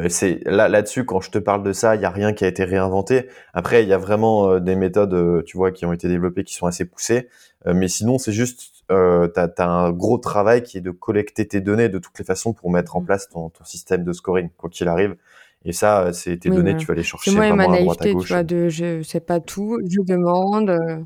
[0.09, 2.49] c'est là là-dessus quand je te parle de ça, il y a rien qui a
[2.49, 3.29] été réinventé.
[3.55, 6.67] Après, il y a vraiment des méthodes, tu vois, qui ont été développées, qui sont
[6.67, 7.29] assez poussées.
[7.67, 11.61] mais sinon, c'est juste euh, tu as, un gros travail qui est de collecter tes
[11.61, 13.07] données de toutes les façons pour mettre en mm.
[13.07, 15.17] place ton, ton système de scoring, quoi qu'il arrive.
[15.65, 18.03] Et ça, c'est tes données, tu vas les chercher moi vraiment ma naïveté, à droite
[18.03, 18.27] à gauche.
[18.27, 20.71] Tu vois, de je sais pas tout, je demande.
[20.71, 20.99] Euh.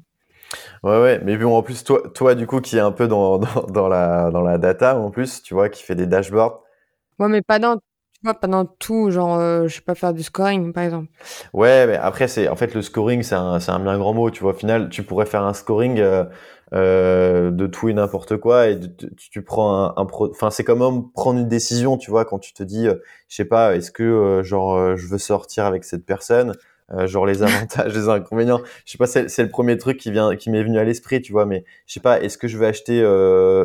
[0.82, 3.38] Ouais, ouais, mais bon, en plus, toi, toi, du coup, qui est un peu dans,
[3.38, 6.62] dans, dans, la, dans la data, en plus, tu vois, qui fait des dashboards.
[7.18, 7.78] Ouais, mais pas dans,
[8.20, 11.08] tu vois, pas dans tout, genre, euh, je sais pas faire du scoring, par exemple.
[11.52, 14.30] Ouais, mais après, c'est, en fait, le scoring, c'est un, c'est un bien grand mot,
[14.30, 14.52] tu vois.
[14.52, 16.24] Au final, tu pourrais faire un scoring, euh,
[16.74, 18.78] euh, de tout et n'importe quoi et
[19.16, 22.62] tu, prends un, un enfin c'est comme prendre une décision tu vois quand tu te
[22.62, 22.96] dis euh,
[23.28, 26.52] je sais pas est-ce que euh, genre je veux sortir avec cette personne
[27.06, 30.50] genre les avantages les inconvénients je sais pas c'est le premier truc qui vient qui
[30.50, 33.02] m'est venu à l'esprit tu vois mais je sais pas est-ce que je vais acheter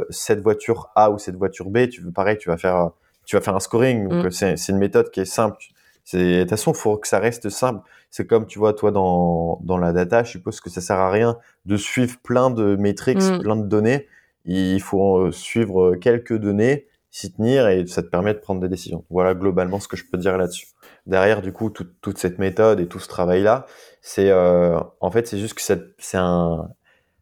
[0.10, 1.90] cette voiture A ou cette voiture B?
[1.90, 2.92] Tu veux pareil tu vas faire
[3.26, 4.32] tu vas faire un scoring donc mm.
[4.32, 5.58] c'est une méthode qui est simple.
[6.06, 7.82] C'est de toute façon faut que ça reste simple.
[8.10, 11.10] C'est comme tu vois toi dans dans la data je suppose que ça sert à
[11.10, 13.40] rien de suivre plein de métriques mm.
[13.40, 14.08] plein de données.
[14.46, 18.68] Il faut euh, suivre quelques données s'y tenir et ça te permet de prendre des
[18.68, 19.06] décisions.
[19.12, 20.68] Voilà globalement ce que je peux dire là-dessus.
[21.06, 23.66] Derrière du coup toute cette méthode et tout ce travail là
[24.02, 26.70] c'est euh, en fait c'est juste que c'est un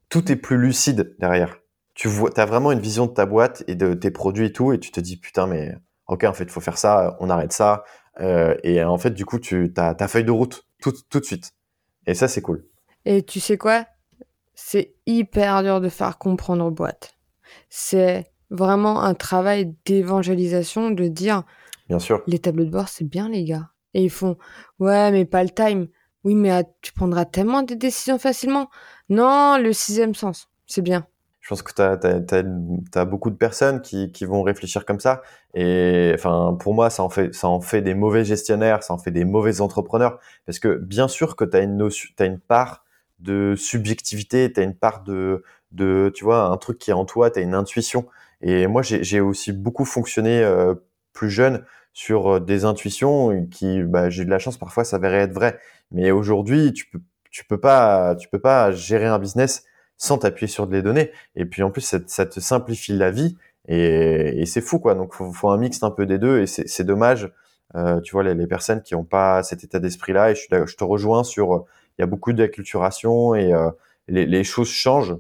[0.10, 1.58] tout est plus lucide derrière.
[1.94, 4.72] Tu vois as vraiment une vision de ta boîte et de tes produits et tout
[4.72, 5.76] et tu te dis putain mais
[6.12, 7.84] ok en fait il faut faire ça on arrête ça
[8.20, 11.26] euh, et en fait du coup tu as ta feuille de route tout, tout de
[11.26, 11.54] suite.
[12.08, 12.66] Et ça, c'est cool.
[13.06, 13.86] Et tu sais quoi?
[14.54, 17.16] C'est hyper dur de faire comprendre aux boîtes.
[17.70, 21.44] C'est vraiment un travail d'évangélisation de dire
[21.88, 22.22] Bien sûr.
[22.28, 23.70] Les tableaux de bord, c'est bien, les gars.
[23.94, 24.38] Et ils font
[24.80, 25.88] Ouais, mais pas le time.
[26.24, 28.70] Oui, mais ah, tu prendras tellement de décisions facilement.
[29.10, 31.08] Non, le sixième sens, c'est bien
[31.42, 35.24] je pense que tu as, beaucoup de personnes qui, qui, vont réfléchir comme ça.
[35.56, 39.00] Et enfin, pour moi, ça en, fait, ça en fait des mauvais gestionnaires, ça en
[39.00, 40.20] fait des mauvais entrepreneurs.
[40.46, 42.86] Parce que bien sûr que tu as, une as une part
[43.20, 47.06] de subjectivité, tu as une part de, de, tu vois, un truc qui est en
[47.06, 48.06] toi, tu as une intuition.
[48.42, 50.76] Et moi, j'ai aussi beaucoup fonctionné euh,
[51.14, 55.34] plus jeune sur euh, des intuitions qui, bah, j'ai de la chance, parfois, ça être
[55.34, 55.60] vrai.
[55.92, 57.02] Mais aujourd'hui, tu peux,
[57.32, 59.66] tu peux pas, tu peux pas gérer un business
[60.02, 61.12] sans t'appuyer sur des données.
[61.36, 63.38] Et puis en plus, ça, te simplifie la vie
[63.68, 64.96] et, c'est fou quoi.
[64.96, 67.32] Donc faut, faut un mix un peu des deux et c'est dommage.
[67.76, 70.76] Euh, tu vois les, les personnes qui n'ont pas cet état d'esprit là et je,
[70.76, 71.66] te rejoins sur
[71.98, 73.70] il y a beaucoup d'acculturation et euh,
[74.08, 75.16] les, les, choses changent.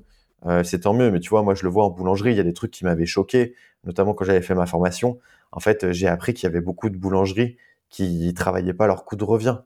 [0.47, 1.11] euh, c'est tant mieux.
[1.11, 2.83] Mais tu vois, moi, je le vois en boulangerie, il y a des trucs qui
[2.83, 3.53] m'avaient choqué,
[3.85, 5.19] notamment quand j'avais fait ma formation.
[5.51, 7.57] En fait, j'ai appris qu'il y avait beaucoup de boulangeries
[7.89, 9.59] qui travaillaient pas leur coût de revient.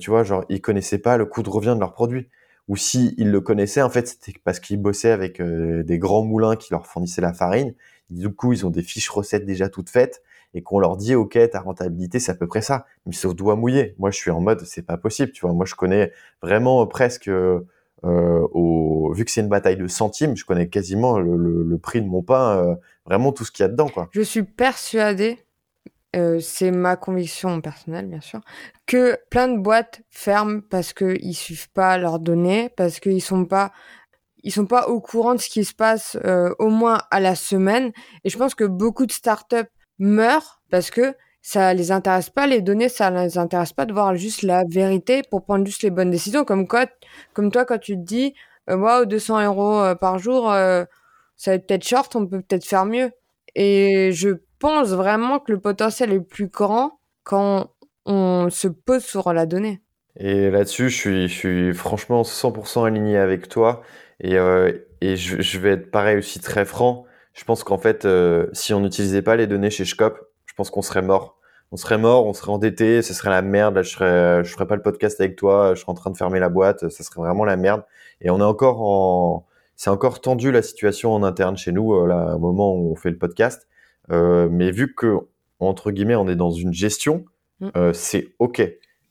[0.00, 2.28] Tu vois, genre, ils connaissaient pas le coût de revient de leurs produits.
[2.68, 6.24] Ou si ils le connaissaient, en fait, c'était parce qu'ils bossaient avec euh, des grands
[6.24, 7.74] moulins qui leur fournissaient la farine.
[8.10, 10.22] Du coup, ils ont des fiches recettes déjà toutes faites
[10.54, 12.86] et qu'on leur dit, OK, ta rentabilité, c'est à peu près ça.
[13.06, 13.94] Mais c'est au doigt mouillé.
[13.98, 15.32] Moi, je suis en mode, c'est pas possible.
[15.32, 17.60] Tu vois, moi, je connais vraiment presque, euh,
[18.04, 22.22] au, vu que c'est une bataille de centimes, je connais quasiment le, prix de mon
[22.22, 22.74] pain, euh,
[23.06, 24.08] vraiment tout ce qu'il y a dedans, quoi.
[24.12, 25.38] Je suis persuadée,
[26.16, 28.40] euh, c'est ma conviction personnelle, bien sûr,
[28.86, 33.72] que plein de boîtes ferment parce qu'ils suivent pas leurs données, parce qu'ils sont pas
[34.44, 37.34] ils sont pas au courant de ce qui se passe euh, au moins à la
[37.34, 37.92] semaine.
[38.24, 39.68] Et je pense que beaucoup de startups
[39.98, 44.14] meurent parce que ça les intéresse pas les données, ça les intéresse pas de voir
[44.14, 46.44] juste la vérité pour prendre juste les bonnes décisions.
[46.44, 46.86] Comme quoi,
[47.32, 48.34] comme toi quand tu te dis,
[48.70, 50.84] euh, waouh, 200 euros euh, par jour, euh,
[51.36, 53.12] ça va être peut-être short, on peut peut-être faire mieux.
[53.54, 57.72] Et je pense vraiment que le potentiel est plus grand quand
[58.06, 59.82] on se pose sur la donnée.
[60.16, 63.82] Et là-dessus, je suis, je suis franchement 100% aligné avec toi.
[64.20, 64.36] Et,
[65.00, 67.04] et je, vais être pareil aussi très franc.
[67.34, 70.70] Je pense qu'en fait, euh, si on n'utilisait pas les données chez Shcop, je pense
[70.70, 71.38] qu'on serait mort.
[71.70, 73.76] On serait mort, on serait endetté, ce serait la merde.
[73.76, 76.16] Là, je serais, je ferais pas le podcast avec toi, je serais en train de
[76.16, 77.84] fermer la boîte, ça serait vraiment la merde.
[78.20, 82.06] Et on est encore en, c'est encore tendu la situation en interne chez nous, euh,
[82.08, 83.68] là, au moment où on fait le podcast.
[84.10, 85.18] Euh, mais vu que
[85.60, 87.24] entre guillemets, on est dans une gestion,
[87.60, 87.68] mm.
[87.76, 88.62] euh, c'est ok.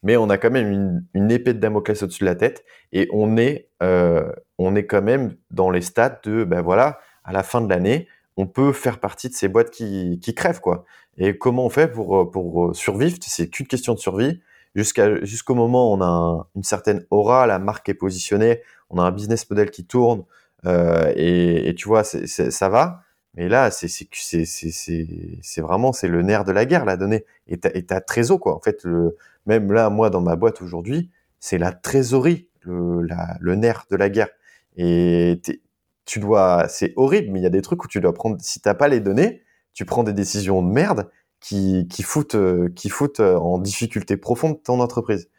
[0.04, 3.10] Mais on a quand même une, une épée de Damoclès au-dessus de la tête et
[3.12, 7.44] on est, euh, on est quand même dans les stades de, ben voilà, à la
[7.44, 8.08] fin de l'année,
[8.38, 10.86] on peut faire partie de ces boîtes qui, qui crèvent, quoi.
[11.18, 13.18] Et comment on fait pour, pour survivre?
[13.22, 14.40] C'est qu'une question de survie.
[14.76, 19.04] Jusqu'à, jusqu'au moment où on a une certaine aura, la marque est positionnée, on a
[19.04, 20.24] un business model qui tourne,
[20.66, 23.02] euh, et, et, tu vois, c'est, ça va.
[23.38, 27.24] Mais là, c'est, c'est, vraiment c'est le nerf de la guerre, la donnée.
[27.48, 28.56] Et ta, et ta trésor, quoi.
[28.56, 33.08] En fait, le, même là, moi, dans ma boîte aujourd'hui, c'est la trésorerie, le,
[33.40, 34.30] le nerf de la guerre.
[34.76, 35.40] Et
[36.06, 38.60] tu dois, c'est horrible, mais il y a des trucs où tu dois prendre, si
[38.60, 41.08] t'as pas les données, tu prends des décisions de merde
[41.40, 45.30] qui, qui foutent, euh, qui foutent euh, en difficulté profonde ton entreprise.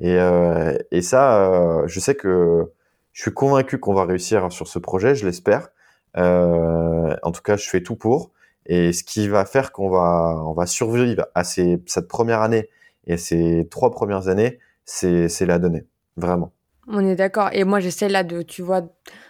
[0.00, 2.72] Et, euh, et ça, euh, je sais que
[3.12, 5.68] je suis convaincu qu'on va réussir sur ce projet, je l'espère.
[6.16, 8.30] Euh, en tout cas, je fais tout pour.
[8.66, 12.70] Et ce qui va faire qu'on va, on va survivre à ces, cette première année
[13.06, 15.84] et ces trois premières années, c'est, la donnée,
[16.16, 16.52] vraiment.
[16.88, 17.50] On est d'accord.
[17.52, 18.82] Et moi, j'essaie là de, tu vois,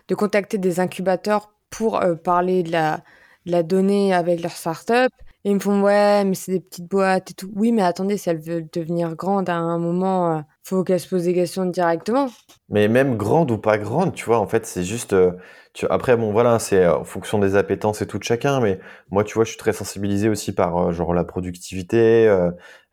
[0.09, 2.99] de contacter des incubateurs pour euh, parler de la,
[3.47, 5.11] de la donnée avec leur startup.
[5.45, 7.51] Et ils me font, ouais, mais c'est des petites boîtes et tout.
[7.55, 11.09] Oui, mais attendez, si elles veulent devenir grandes à un moment, euh, faut qu'elles se
[11.09, 12.31] posent des questions directement.
[12.69, 15.13] Mais même grande ou pas grande, tu vois, en fait, c'est juste.
[15.13, 15.33] Euh,
[15.75, 15.87] tu...
[15.91, 18.61] Après, bon, voilà, c'est en fonction des appétences et tout de chacun.
[18.61, 22.29] Mais moi, tu vois, je suis très sensibilisé aussi par genre la productivité,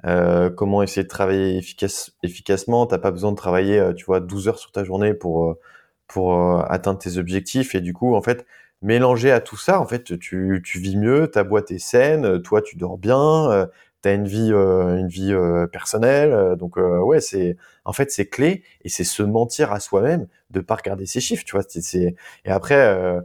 [0.06, 2.86] euh, comment essayer de travailler efficace, efficacement.
[2.88, 5.60] T'as pas besoin de travailler, euh, tu vois, 12 heures sur ta journée pour euh,
[6.08, 6.36] pour
[6.70, 7.74] atteindre tes objectifs.
[7.76, 8.46] Et du coup, en fait,
[8.82, 12.62] mélanger à tout ça, en fait, tu, tu vis mieux, ta boîte est saine, toi,
[12.62, 13.70] tu dors bien,
[14.02, 15.34] tu as une vie une vie
[15.72, 16.56] personnelle.
[16.58, 20.76] donc ouais, c'est en fait c'est clé et c'est se mentir à soi-même de pas
[20.76, 21.64] regarder ses chiffres, tu vois.
[21.68, 23.22] C'est et après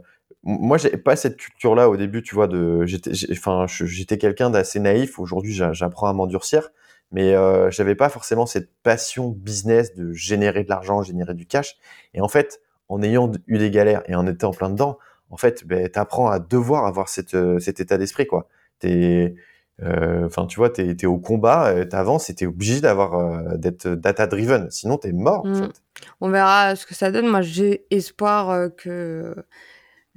[0.47, 4.49] moi j'ai pas cette culture là au début tu vois de j'étais enfin j'étais quelqu'un
[4.49, 6.69] d'assez naïf aujourd'hui j'apprends à m'endurcir
[7.11, 11.77] mais euh, j'avais pas forcément cette passion business de générer de l'argent générer du cash
[12.13, 14.97] et en fait en ayant eu des galères et en étant en plein dedans
[15.29, 18.47] en fait ben t'apprends à devoir avoir cette, euh, cet état d'esprit quoi
[18.79, 19.35] t'es
[19.83, 23.89] euh, enfin tu vois t'es es au combat euh, t'avances et t'es obligé d'avoir d'être
[23.89, 25.55] data driven sinon t'es mort en mmh.
[25.55, 25.81] fait.
[26.19, 29.35] on verra ce que ça donne moi j'ai espoir que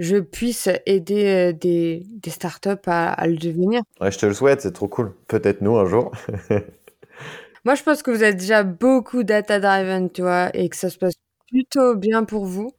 [0.00, 3.82] je puisse aider euh, des, des startups à, à le devenir.
[4.00, 5.14] Ouais, je te le souhaite, c'est trop cool.
[5.28, 6.10] Peut-être nous un jour.
[7.66, 10.96] Moi, je pense que vous êtes déjà beaucoup data-driven, tu vois, et que ça se
[10.96, 11.12] passe
[11.48, 12.72] plutôt bien pour vous.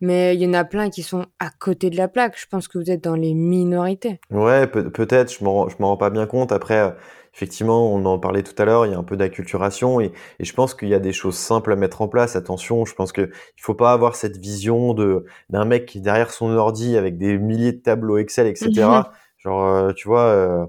[0.00, 2.38] Mais il y en a plein qui sont à côté de la plaque.
[2.38, 4.20] Je pense que vous êtes dans les minorités.
[4.30, 5.32] Ouais, peut-être.
[5.32, 6.52] Je m'en, rends pas bien compte.
[6.52, 6.94] Après,
[7.34, 10.44] effectivement, on en parlait tout à l'heure, il y a un peu d'acculturation et, et,
[10.44, 12.36] je pense qu'il y a des choses simples à mettre en place.
[12.36, 16.02] Attention, je pense qu'il il faut pas avoir cette vision de d'un mec qui est
[16.02, 18.72] derrière son ordi avec des milliers de tableaux Excel, etc.
[19.38, 20.68] Genre, euh, tu vois,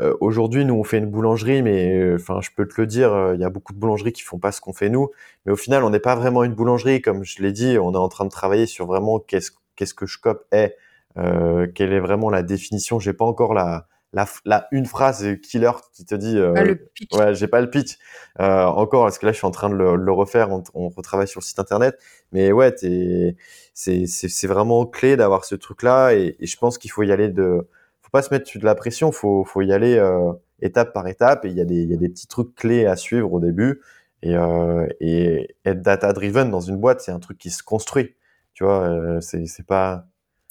[0.00, 3.32] euh, euh, aujourd'hui, nous on fait une boulangerie, mais enfin, je peux te le dire,
[3.34, 5.10] il y a beaucoup de boulangeries qui font pas ce qu'on fait nous.
[5.46, 7.78] Mais au final, on n'est pas vraiment une boulangerie, comme je l'ai dit.
[7.78, 10.76] On est en train de travailler sur vraiment qu'est-ce qu'est-ce que Shcop est,
[11.16, 12.98] quelle est vraiment la définition?
[12.98, 17.12] J'ai pas encore la la, la une phrase killer qui te dit Ah, le pitch.
[17.14, 17.98] ouais j'ai pas le pitch
[18.40, 20.88] euh, encore parce que là je suis en train de le, le refaire on, on,
[20.88, 21.98] retravaille sur le site internet
[22.32, 23.36] mais ouais t'es
[23.74, 27.12] c'est c'est vraiment clé d'avoir ce truc là et, et je pense qu'il faut y
[27.12, 27.66] aller de
[28.14, 31.48] pas se mettre de la pression faut faut y aller euh, étape par étape et
[31.48, 33.82] il y a des il y a des petits trucs clés à suivre au début
[34.22, 38.14] et euh, et être data driven dans une boîte c'est un truc qui se construit
[38.54, 40.06] tu vois euh, c'est c'est pas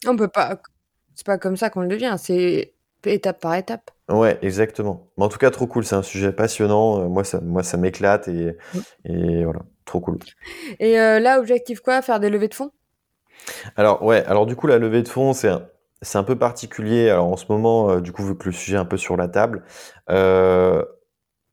[0.05, 0.59] On peut pas.
[1.15, 2.15] C'est pas comme ça qu'on le devient.
[2.17, 2.73] C'est
[3.05, 3.91] étape par étape.
[4.09, 5.07] Ouais, exactement.
[5.17, 5.85] Mais en tout cas, trop cool.
[5.85, 7.07] C'est un sujet passionnant.
[7.07, 8.79] Moi, ça, moi, ça m'éclate et, Mm.
[9.05, 10.17] et voilà, trop cool.
[10.79, 12.01] Et euh, là, objectif quoi?
[12.01, 12.71] Faire des levées de fonds?
[13.75, 15.67] Alors, ouais, alors du coup, la levée de fonds, c'est un,
[16.03, 17.09] c'est un peu particulier.
[17.09, 19.17] Alors, en ce moment, euh, du coup, vu que le sujet est un peu sur
[19.17, 19.63] la table,
[20.09, 20.83] euh,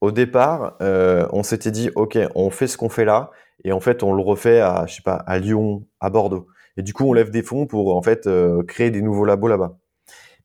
[0.00, 3.30] au départ, euh, on s'était dit, OK, on fait ce qu'on fait là,
[3.64, 6.48] et en fait, on le refait à, je sais pas, à Lyon, à Bordeaux.
[6.76, 8.28] Et du coup, on lève des fonds pour, en fait,
[8.66, 9.78] créer des nouveaux labos là-bas.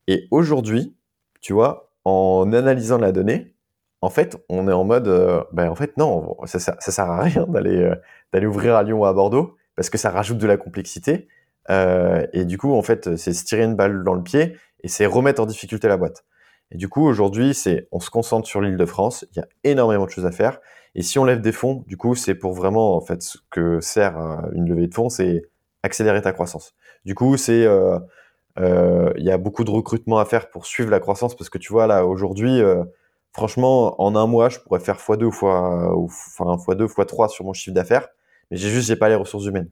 [0.08, 0.96] Et aujourd'hui,
[1.40, 3.54] tu vois, en analysant la donnée,
[4.02, 5.08] en fait, on est en mode,
[5.52, 7.90] ben, en fait, non, ça, ça, sert à rien d'aller
[8.32, 11.28] d'aller ouvrir à Lyon ou à Bordeaux, parce que ça rajoute de la complexité.
[11.70, 14.88] Euh, et du coup, en fait, c'est se tirer une balle dans le pied et
[14.88, 16.24] c'est remettre en difficulté la boîte.
[16.70, 19.24] Et du coup, aujourd'hui, c'est, on se concentre sur l'île de France.
[19.32, 20.58] Il y a énormément de choses à faire.
[20.94, 23.80] Et si on lève des fonds, du coup, c'est pour vraiment, en fait, ce que
[23.80, 25.42] sert euh, une levée de fonds, c'est
[25.82, 26.74] accélérer ta croissance.
[27.04, 27.98] Du coup, c'est, euh,
[28.58, 31.58] euh, il y a beaucoup de recrutement à faire pour suivre la croissance parce que
[31.58, 32.84] tu vois, là, aujourd'hui, euh,
[33.32, 37.52] franchement, en un mois, je pourrais faire x2 ou ou, enfin, x2, x3 sur mon
[37.52, 38.08] chiffre d'affaires.
[38.50, 39.70] Mais j'ai juste, j'ai pas les ressources humaines.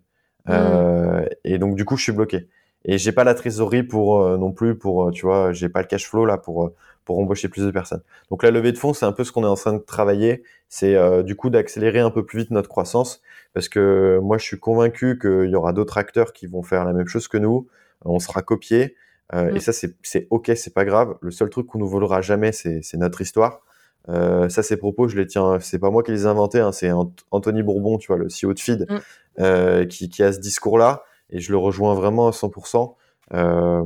[0.48, 2.48] Euh, et donc, du coup, je suis bloqué.
[2.84, 5.80] Et j'ai pas la trésorerie pour euh, non plus pour euh, tu vois j'ai pas
[5.80, 6.70] le cash flow là pour
[7.06, 8.02] pour embaucher plus de personnes.
[8.30, 10.42] Donc la levée de fonds c'est un peu ce qu'on est en train de travailler,
[10.68, 13.22] c'est euh, du coup d'accélérer un peu plus vite notre croissance
[13.54, 16.92] parce que moi je suis convaincu qu'il y aura d'autres acteurs qui vont faire la
[16.92, 17.68] même chose que nous,
[18.04, 18.96] on sera copié
[19.32, 19.56] euh, Mm.
[19.56, 21.16] et ça c'est c'est ok c'est pas grave.
[21.22, 23.62] Le seul truc qu'on nous volera jamais c'est c'est notre histoire.
[24.10, 26.72] Euh, ça ces propos je les tiens c'est pas moi qui les ai inventés hein,
[26.72, 28.98] c'est Ant- Anthony Bourbon tu vois le CEO de Feed Mm.
[29.40, 32.96] euh, qui qui a ce discours là et je le rejoins vraiment à 100%.
[33.32, 33.82] Euh,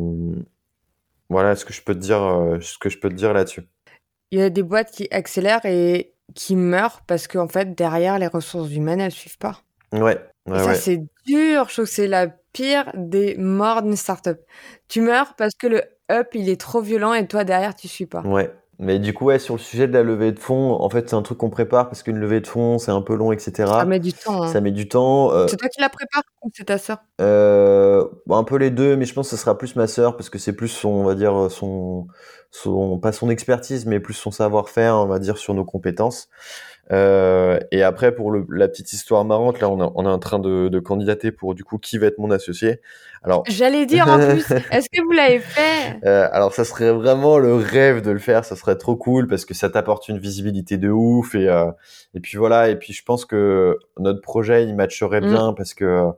[1.31, 2.19] voilà ce que je peux te dire,
[2.61, 3.63] ce que je peux te dire là-dessus.
[4.31, 8.27] Il y a des boîtes qui accélèrent et qui meurent parce qu'en fait, derrière, les
[8.27, 9.63] ressources humaines, elles suivent pas.
[9.93, 10.75] Ouais, Et ça, ouais.
[10.75, 11.67] c'est dur.
[11.69, 14.39] Je trouve que c'est la pire des morts d'une startup.
[14.89, 18.07] Tu meurs parce que le up, il est trop violent et toi, derrière, tu suis
[18.07, 18.23] pas.
[18.23, 18.51] Ouais.
[18.81, 21.17] Mais du coup, ouais, sur le sujet de la levée de fonds, en fait, c'est
[21.17, 23.53] un truc qu'on prépare parce qu'une levée de fonds, c'est un peu long, etc.
[23.67, 24.43] Ça met du temps.
[24.45, 24.47] hein.
[24.53, 25.33] Ça met du temps.
[25.33, 26.99] Euh, C'est toi qui la prépare ou c'est ta sœur?
[27.21, 30.17] euh, bon, un peu les deux, mais je pense que ce sera plus ma sœur
[30.17, 32.07] parce que c'est plus son, on va dire, son,
[32.53, 36.29] son, pas son expertise, mais plus son savoir-faire, on va dire, sur nos compétences.
[36.91, 40.19] Euh, et après, pour le, la petite histoire marrante, là, on, a- on est en
[40.19, 42.81] train de, de candidater pour du coup qui va être mon associé.
[43.23, 45.99] Alors, J'allais dire en plus, est-ce que vous l'avez fait?
[46.05, 49.45] Euh, alors ça serait vraiment le rêve de le faire, ça serait trop cool parce
[49.45, 51.71] que ça t'apporte une visibilité de ouf et euh,
[52.15, 55.27] et puis voilà et puis je pense que notre projet il matcherait Mm.
[55.29, 56.11] bien parce que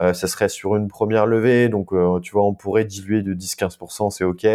[0.00, 3.34] euh, ça serait sur une première levée donc euh, tu vois on pourrait diluer de
[3.34, 4.46] 10-15% c'est ok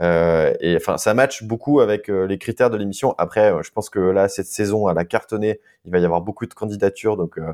[0.00, 3.14] euh, et enfin ça match beaucoup avec euh, les critères de l'émission.
[3.18, 5.60] Après euh, je pense que là cette saison elle a cartonné.
[5.84, 7.52] Il va y avoir beaucoup de candidatures donc euh,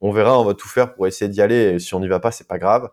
[0.00, 0.40] on verra.
[0.40, 1.74] On va tout faire pour essayer d'y aller.
[1.74, 2.88] Et si on n'y va pas c'est pas grave.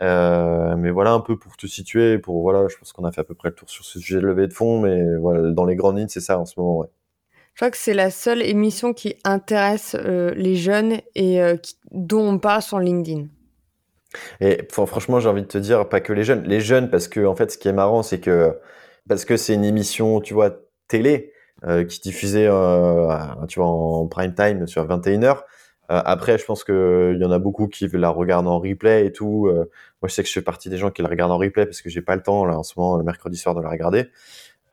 [0.00, 3.24] Mais voilà un peu pour te situer, pour voilà, je pense qu'on a fait à
[3.24, 5.76] peu près le tour sur ce sujet de levée de fonds, mais voilà, dans les
[5.76, 6.88] grandes lignes, c'est ça en ce moment, ouais.
[7.54, 12.38] Je crois que c'est la seule émission qui intéresse les jeunes et qui- dont on
[12.38, 13.26] parle sur LinkedIn.
[14.40, 17.24] Et franchement, j'ai envie de te dire, pas que les jeunes, les jeunes, parce que
[17.26, 18.58] en fait, ce qui est marrant, c'est que
[19.08, 20.50] parce que c'est une émission, tu vois,
[20.88, 21.32] télé
[21.64, 23.16] euh, qui diffusait, euh,
[23.48, 25.42] tu vois, en prime time sur 21h.
[25.88, 29.12] après, je pense que il y en a beaucoup qui la regardent en replay et
[29.12, 29.46] tout.
[29.48, 31.66] Euh, moi, je sais que je fais partie des gens qui la regardent en replay
[31.66, 33.68] parce que j'ai pas le temps là en ce moment, le mercredi soir, de la
[33.70, 34.10] regarder.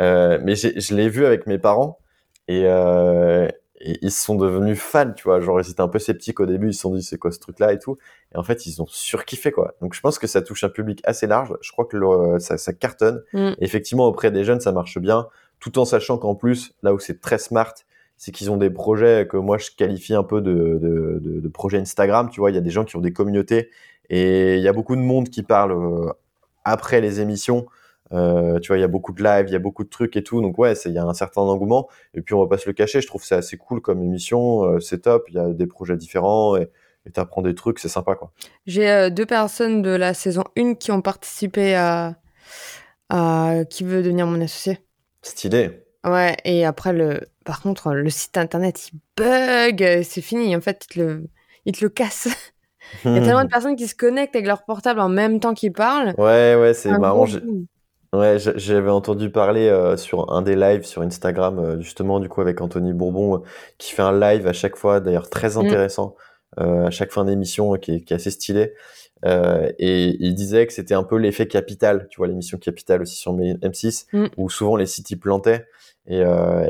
[0.01, 1.99] Euh, mais je l'ai vu avec mes parents
[2.47, 3.47] et, euh,
[3.79, 5.39] et ils sont devenus fans, tu vois.
[5.41, 7.39] Genre, ils étaient un peu sceptiques au début, ils se sont dit c'est quoi ce
[7.39, 7.97] truc-là et tout.
[8.33, 9.75] Et en fait, ils ont surkiffé, quoi.
[9.81, 11.53] Donc, je pense que ça touche un public assez large.
[11.61, 13.23] Je crois que le- ça, ça cartonne.
[13.33, 13.51] Mm.
[13.59, 15.27] Effectivement, auprès des jeunes, ça marche bien,
[15.59, 17.73] tout en sachant qu'en plus, là où c'est très smart,
[18.17, 21.47] c'est qu'ils ont des projets que moi je qualifie un peu de, de, de, de
[21.47, 22.29] projets Instagram.
[22.29, 23.69] Tu vois, il y a des gens qui ont des communautés
[24.09, 26.11] et il y a beaucoup de monde qui parle euh,
[26.65, 27.65] après les émissions.
[28.11, 30.15] Euh, tu vois, il y a beaucoup de live, il y a beaucoup de trucs
[30.17, 30.41] et tout.
[30.41, 31.87] Donc ouais, il y a un certain engouement.
[32.13, 34.63] Et puis on va pas se le cacher, je trouve c'est assez cool comme émission.
[34.65, 35.25] euh, c'est top.
[35.29, 36.69] Il y a des projets différents et
[37.05, 38.31] et t'apprends des trucs, c'est sympa quoi.
[38.65, 42.17] J'ai euh, deux personnes de la saison 1 qui ont participé à,
[43.09, 44.79] à Qui veut devenir mon associé.
[45.21, 45.85] Stylé.
[46.05, 47.21] Ouais, et après, le...
[47.45, 50.55] par contre, le site internet, il bug, c'est fini.
[50.55, 51.23] En fait, il te le,
[51.65, 52.27] il te le casse.
[53.05, 55.53] Il y a tellement de personnes qui se connectent avec leur portable en même temps
[55.53, 56.15] qu'ils parlent.
[56.17, 57.27] Ouais, ouais, c'est marrant.
[58.11, 62.41] Ouais, j'avais entendu parler euh, sur un des lives sur Instagram, euh, justement, du coup,
[62.41, 63.39] avec Anthony Bourbon, euh,
[63.77, 65.57] qui fait un live à chaque fois, d'ailleurs très mm.
[65.59, 66.15] intéressant,
[66.57, 68.73] à chaque fin d'émission, qui, est assez stylé.
[69.23, 73.33] et il disait que c'était un peu l'effet Capital, tu vois, l'émission Capital aussi sur
[73.33, 74.27] M6, mm.
[74.37, 75.67] où souvent les sites y plantaient.
[76.07, 76.23] Et,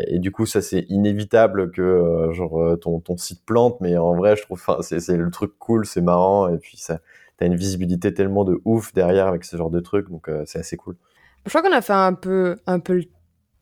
[0.07, 4.35] et du coup, ça c'est inévitable que genre ton, ton site plante, mais en vrai,
[4.35, 6.99] je trouve, c'est le truc cool, c'est marrant, et puis ça,
[7.37, 10.75] t'as une visibilité tellement de ouf derrière avec ce genre de truc, donc c'est assez
[10.75, 10.97] cool.
[11.45, 13.01] Je crois qu'on a fait un peu, un peu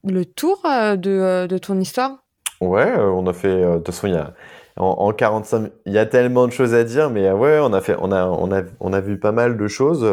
[0.03, 2.23] le tour euh, de, euh, de ton histoire.
[2.61, 3.61] Ouais, euh, on a fait.
[3.61, 4.33] De toute façon, il y a,
[4.77, 7.95] en, 45, il y a tellement de choses à dire, mais ouais, on a, fait,
[7.99, 10.03] on a, on a, on a vu pas mal de choses.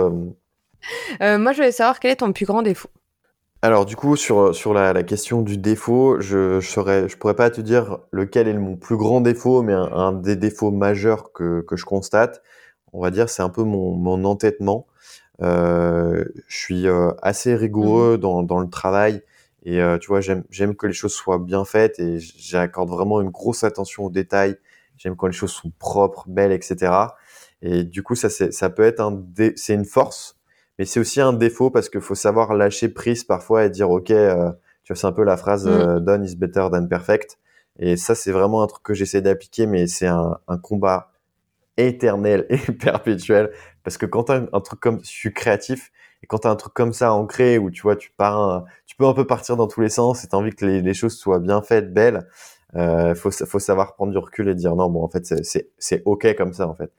[1.20, 2.90] moi, je voulais savoir quel est ton plus grand défaut.
[3.62, 7.34] Alors, du coup, sur, sur la, la question du défaut, je ne je, je pourrais
[7.34, 11.62] pas te dire lequel est mon plus grand défaut, mais un, des défauts majeurs que,
[11.62, 12.42] que, je constate,
[12.92, 14.86] on va dire, c'est un peu mon, mon entêtement.
[15.42, 18.20] Euh, je suis euh, assez rigoureux mmh.
[18.20, 19.22] dans, dans le travail
[19.64, 23.30] et euh, tu vois, j'aime que les choses soient bien faites et j'accorde vraiment une
[23.30, 24.56] grosse attention aux détails.
[24.98, 26.92] J'aime quand les choses sont propres, belles, etc.
[27.62, 29.24] Et du coup, ça, ça peut être un,
[29.56, 30.38] c'est une force,
[30.78, 34.10] mais c'est aussi un défaut parce qu'il faut savoir lâcher prise parfois et dire, ok,
[34.10, 34.52] euh,
[34.84, 36.00] tu vois, c'est un peu la phrase mmh.
[36.00, 37.38] done is better than perfect.
[37.78, 41.10] Et ça, c'est vraiment un truc que j'essaie d'appliquer, mais c'est un, un combat
[41.78, 43.50] éternel et perpétuel
[43.84, 46.56] parce que quand tu un truc comme, je suis créatif, et quand tu as un
[46.56, 49.68] truc comme ça ancré, où tu vois, tu pars, tu peux un peu partir dans
[49.68, 52.26] tous les sens, et tu as envie que les, choses soient bien faites, belles,
[52.76, 55.34] euh, faut, faut savoir prendre du recul et dire non, bon, en fait,
[55.78, 56.90] c'est ok comme ça, en fait.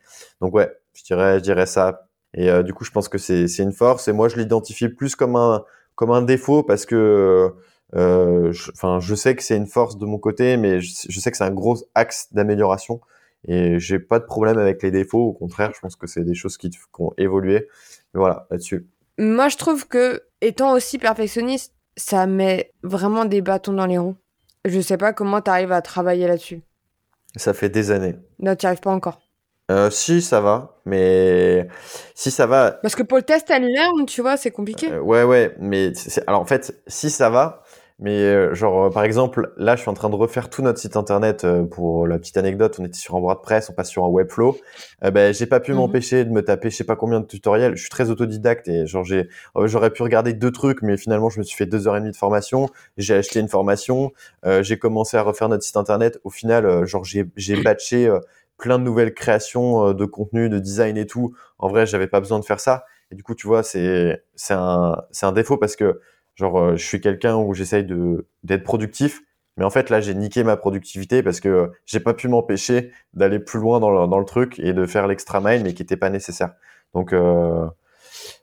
[0.41, 2.07] Donc ouais, je dirais, je dirais ça.
[2.35, 5.15] Et euh, du coup, je pense que c'est une force, et moi, je l'identifie plus
[5.15, 5.63] comme un,
[5.95, 7.51] comme un défaut, parce que,
[7.95, 11.31] euh, enfin, je, sais que c'est une force de mon côté, mais je, je sais
[11.31, 13.01] que c'est un gros axe d'amélioration.
[13.47, 15.23] Et j'ai pas de problème avec les défauts.
[15.23, 17.67] Au contraire, je pense que c'est des choses qui, ont évolué.
[18.13, 18.87] Mais voilà, là-dessus.
[19.17, 24.15] Moi, je trouve que, étant aussi perfectionniste, ça met vraiment des bâtons dans les roues.
[24.65, 26.61] Je sais pas comment tu arrives à travailler là-dessus.
[27.35, 28.15] Ça fait des années.
[28.39, 29.21] Non, tu arrives pas encore.
[29.71, 31.67] Euh, si, ça va, mais
[32.13, 32.71] si ça va.
[32.71, 34.91] Parce que pour le test and learn, tu vois, c'est compliqué.
[34.91, 35.91] Euh, ouais, ouais, mais
[36.27, 37.63] alors en fait, si ça va,
[37.97, 40.79] mais euh, genre, euh, par exemple, là, je suis en train de refaire tout notre
[40.79, 41.45] site internet.
[41.45, 44.57] Euh, pour la petite anecdote, on était sur un WordPress, on passe sur un Webflow.
[45.01, 45.77] ben, j'ai pas pu mhm.
[45.77, 47.75] m'empêcher de me taper, je sais pas combien de tutoriels.
[47.77, 49.29] Je suis très autodidacte et genre, j'ai,
[49.63, 52.11] j'aurais pu regarder deux trucs, mais finalement, je me suis fait deux heures et demie
[52.11, 52.69] de formation.
[52.97, 54.11] J'ai acheté une formation.
[54.61, 56.19] j'ai commencé à refaire notre site internet.
[56.25, 58.13] Au final, genre, j'ai, j'ai batché
[58.57, 61.33] plein de nouvelles créations de contenu, de design et tout.
[61.59, 62.85] En vrai, j'avais pas besoin de faire ça.
[63.11, 66.01] Et du coup, tu vois, c'est, c'est un, c'est un défaut parce que
[66.35, 69.21] Genre, euh, je suis quelqu'un où j'essaye de d'être productif,
[69.57, 73.39] mais en fait là, j'ai niqué ma productivité parce que j'ai pas pu m'empêcher d'aller
[73.39, 75.97] plus loin dans le, dans le truc et de faire l'extra mile, mais qui était
[75.97, 76.51] pas nécessaire.
[76.93, 77.65] Donc, euh,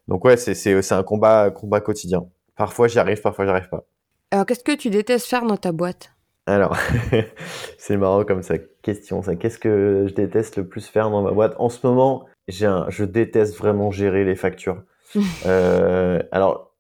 [0.09, 2.27] donc ouais, c'est c'est un combat combat quotidien.
[2.57, 3.85] Parfois j'y arrive, parfois j'y arrive pas.
[4.33, 6.11] Alors, qu'est-ce que tu détestes faire dans ta boîte?
[6.47, 6.75] Alors,
[7.79, 9.23] c'est marrant comme ça question.
[9.23, 11.55] Ça, qu'est-ce que je déteste le plus faire dans ma boîte?
[11.59, 14.83] En ce moment, j'ai un, je déteste vraiment gérer les factures.
[15.47, 16.72] euh, alors,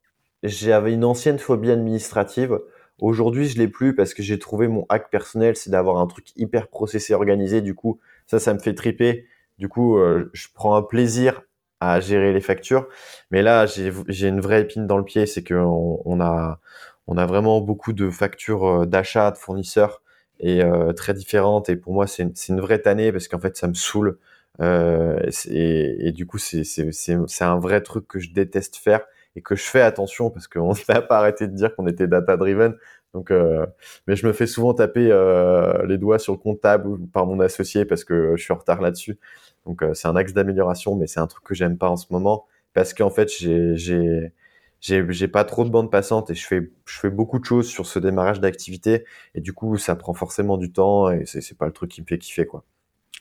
[0.42, 2.60] j'avais une ancienne phobie administrative.
[3.00, 6.28] Aujourd'hui, je l'ai plus parce que j'ai trouvé mon hack personnel, c'est d'avoir un truc
[6.36, 7.60] hyper processé, organisé.
[7.60, 9.26] Du coup, ça, ça me fait triper.
[9.58, 11.42] Du coup, euh, je prends un plaisir
[11.82, 12.88] à gérer les factures.
[13.30, 16.60] Mais là, j'ai une vraie épine dans le pied, c'est qu'on on a,
[17.08, 20.02] on a vraiment beaucoup de factures euh, d'achat de fournisseurs
[20.38, 21.68] et euh, très différentes.
[21.68, 24.18] Et pour moi, c'est une, vraie tannée parce qu'en fait, ça me saoule.
[24.60, 25.18] Euh,
[25.48, 29.00] et, et, du coup, c'est un vrai truc que je déteste faire
[29.36, 32.36] et que je fais attention parce qu'on n'a pas arrêté de dire qu'on était data
[32.36, 32.74] driven.
[33.14, 33.66] Donc, euh,
[34.06, 37.84] mais je me fais souvent taper euh, les doigts sur le comptable par mon associé
[37.84, 39.18] parce que je suis en retard là-dessus.
[39.66, 42.06] Donc, euh, c'est un axe d'amélioration, mais c'est un truc que j'aime pas en ce
[42.10, 44.32] moment parce qu'en fait, j'ai
[44.80, 47.86] j'ai pas trop de bande passante et je fais je fais beaucoup de choses sur
[47.86, 49.04] ce démarrage d'activité
[49.34, 52.06] et du coup, ça prend forcément du temps et c'est pas le truc qui me
[52.06, 52.64] fait kiffer quoi.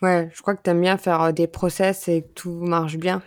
[0.02, 3.22] Ouais, je crois que tu aimes bien faire des process et que tout marche bien.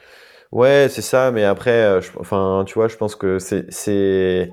[0.53, 4.51] Ouais, c'est ça, mais après, euh, enfin, tu vois, je pense que c'est, c'est,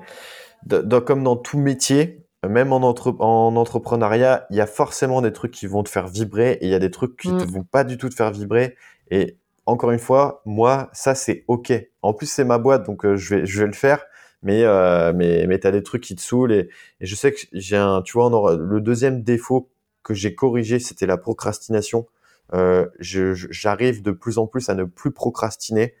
[1.06, 5.52] comme dans tout métier, même en, entre, en entrepreneuriat, il y a forcément des trucs
[5.52, 7.50] qui vont te faire vibrer et il y a des trucs qui ne mm.
[7.50, 8.76] vont pas du tout te faire vibrer.
[9.10, 9.36] Et
[9.66, 11.72] encore une fois, moi, ça, c'est OK.
[12.02, 14.04] En plus, c'est ma boîte, donc euh, je, vais, je vais le faire.
[14.42, 16.52] Mais, euh, mais, mais tu as des trucs qui te saoulent.
[16.52, 16.68] Et,
[17.00, 19.70] et je sais que j'ai un, tu vois, le deuxième défaut
[20.02, 22.06] que j'ai corrigé, c'était la procrastination.
[22.54, 25.94] Euh, j'arrive de plus en plus à ne plus procrastiner.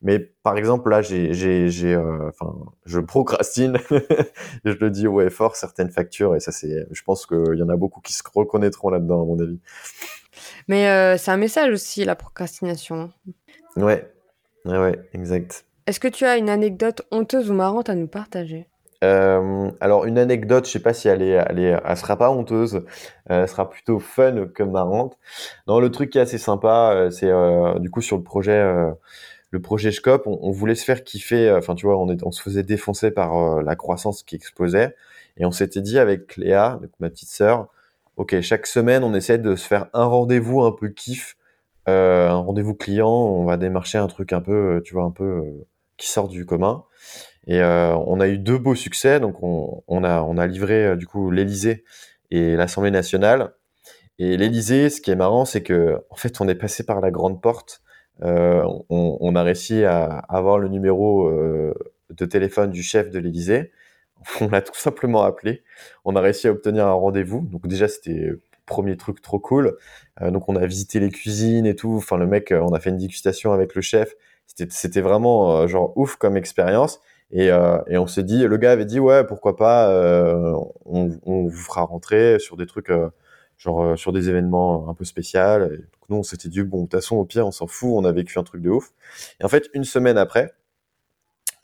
[0.00, 2.54] Mais par exemple, là, j'ai, j'ai, euh, enfin,
[2.86, 3.78] je procrastine.
[4.64, 7.68] je le dis ouais fort certaines factures et ça c'est, je pense qu'il y en
[7.68, 9.58] a beaucoup qui se reconnaîtront là-dedans à mon avis.
[10.68, 13.10] Mais euh, c'est un message aussi la procrastination.
[13.76, 14.08] Ouais,
[14.64, 15.64] ouais, ouais exact.
[15.86, 18.68] Est-ce que tu as une anecdote honteuse ou marrante à nous partager?
[19.04, 22.30] Euh, alors une anecdote, je sais pas si elle est, elle est, elle sera pas
[22.30, 22.76] honteuse,
[23.30, 25.16] euh, elle sera plutôt fun que marrante.
[25.68, 28.52] Non, le truc qui est assez sympa, euh, c'est euh, du coup sur le projet,
[28.52, 28.90] euh,
[29.50, 31.52] le projet Scop, on, voulait se faire kiffer.
[31.52, 34.94] Enfin, tu vois, on, est, on se faisait défoncer par la croissance qui explosait,
[35.38, 37.68] et on s'était dit avec Léa, donc ma petite sœur,
[38.16, 41.36] ok, chaque semaine, on essaie de se faire un rendez-vous un peu kiff,
[41.86, 43.08] un rendez-vous client.
[43.08, 45.42] On va démarcher un truc un peu, tu vois, un peu
[45.96, 46.84] qui sort du commun.
[47.48, 49.18] Et euh, on a eu deux beaux succès.
[49.20, 51.84] Donc on, a, livré euh, du coup l'Élysée
[52.30, 53.54] et l'Assemblée nationale.
[54.18, 57.10] Et l'Élysée, ce qui est marrant, c'est que en fait, on est passé par la
[57.10, 57.82] grande porte.
[58.22, 61.30] Euh, on, a réussi à avoir le numéro
[62.10, 63.72] de téléphone du chef de l'Élysée.
[64.40, 65.62] On l'a tout simplement appelé.
[66.04, 67.46] On a réussi à obtenir un rendez-vous.
[67.50, 68.32] Donc déjà, c'était
[68.66, 69.76] premier truc trop cool.
[70.20, 71.94] Donc on a visité les cuisines et tout.
[71.96, 74.14] Enfin, le mec, on a fait une dégustation avec le chef.
[74.46, 77.00] C'était vraiment genre ouf comme expérience.
[77.30, 80.54] Et, euh, et on s'est dit, le gars avait dit, ouais, pourquoi pas, euh,
[80.86, 83.10] on, vous fera rentrer sur des trucs, euh,
[83.58, 85.40] genre sur des événements un peu spéciaux.
[86.08, 88.12] Nous, on s'était dit, bon, de toute façon, au pire, on s'en fout, on a
[88.12, 88.92] vécu un truc de ouf.
[89.40, 90.54] Et en fait, une semaine après,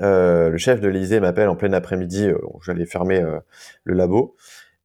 [0.00, 2.28] le chef de l'Élysée m'appelle en plein après-midi,
[2.62, 3.24] j'allais fermer
[3.84, 4.36] le labo.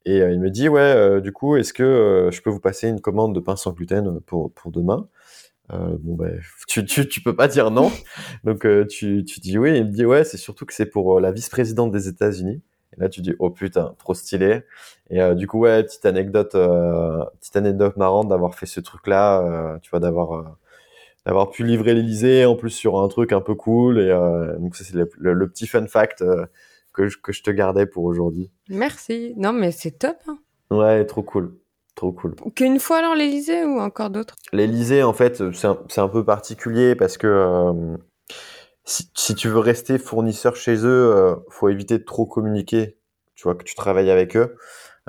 [0.06, 3.36] Et il me dit, ouais, du coup, est-ce que je peux vous passer une commande
[3.36, 5.10] de pain sans gluten pour demain?
[5.74, 7.92] Euh, bon ben, tu, tu, tu peux pas dire non.
[8.44, 9.78] Donc euh, tu, tu dis oui.
[9.78, 12.62] Il me dit ouais, c'est surtout que c'est pour euh, la vice-présidente des États-Unis.
[12.98, 14.64] Et là tu dis oh putain, trop stylé.
[15.10, 19.80] Et euh, du coup ouais, petite anecdote, petite anecdote marrante d'avoir fait ce truc-là.
[19.82, 20.58] tu vois d'avoir
[21.26, 24.00] d'avoir pu livrer l'Elysée en plus sur un truc un peu cool.
[24.00, 24.10] Et
[24.60, 26.24] donc ça c'est le, le, petit fun fact
[26.94, 28.50] que je, que je te gardais pour aujourd'hui.
[28.70, 29.34] Merci.
[29.38, 30.18] Non mais c'est top.
[30.28, 30.40] Hein.
[30.72, 31.60] Ouais, trop cool.
[32.00, 32.34] Trop cool.
[32.56, 34.36] Qu'une fois alors l'Elysée ou encore d'autres?
[34.54, 37.98] L'Elysée, en fait, c'est un, un, peu particulier parce que euh,
[38.86, 42.96] si, si, tu veux rester fournisseur chez eux, euh, faut éviter de trop communiquer.
[43.36, 44.56] Tu vois que tu travailles avec eux.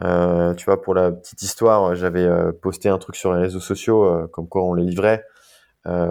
[0.02, 3.60] Euh, tu vois, pour la petite histoire, j'avais euh, posté un truc sur les réseaux
[3.60, 5.24] sociaux, comme quoi on les livrait.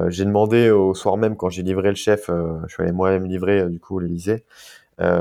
[0.08, 3.66] j'ai demandé au soir même, quand j'ai livré le chef, je suis allé moi-même livrer
[3.68, 4.46] du coup l'Elysée.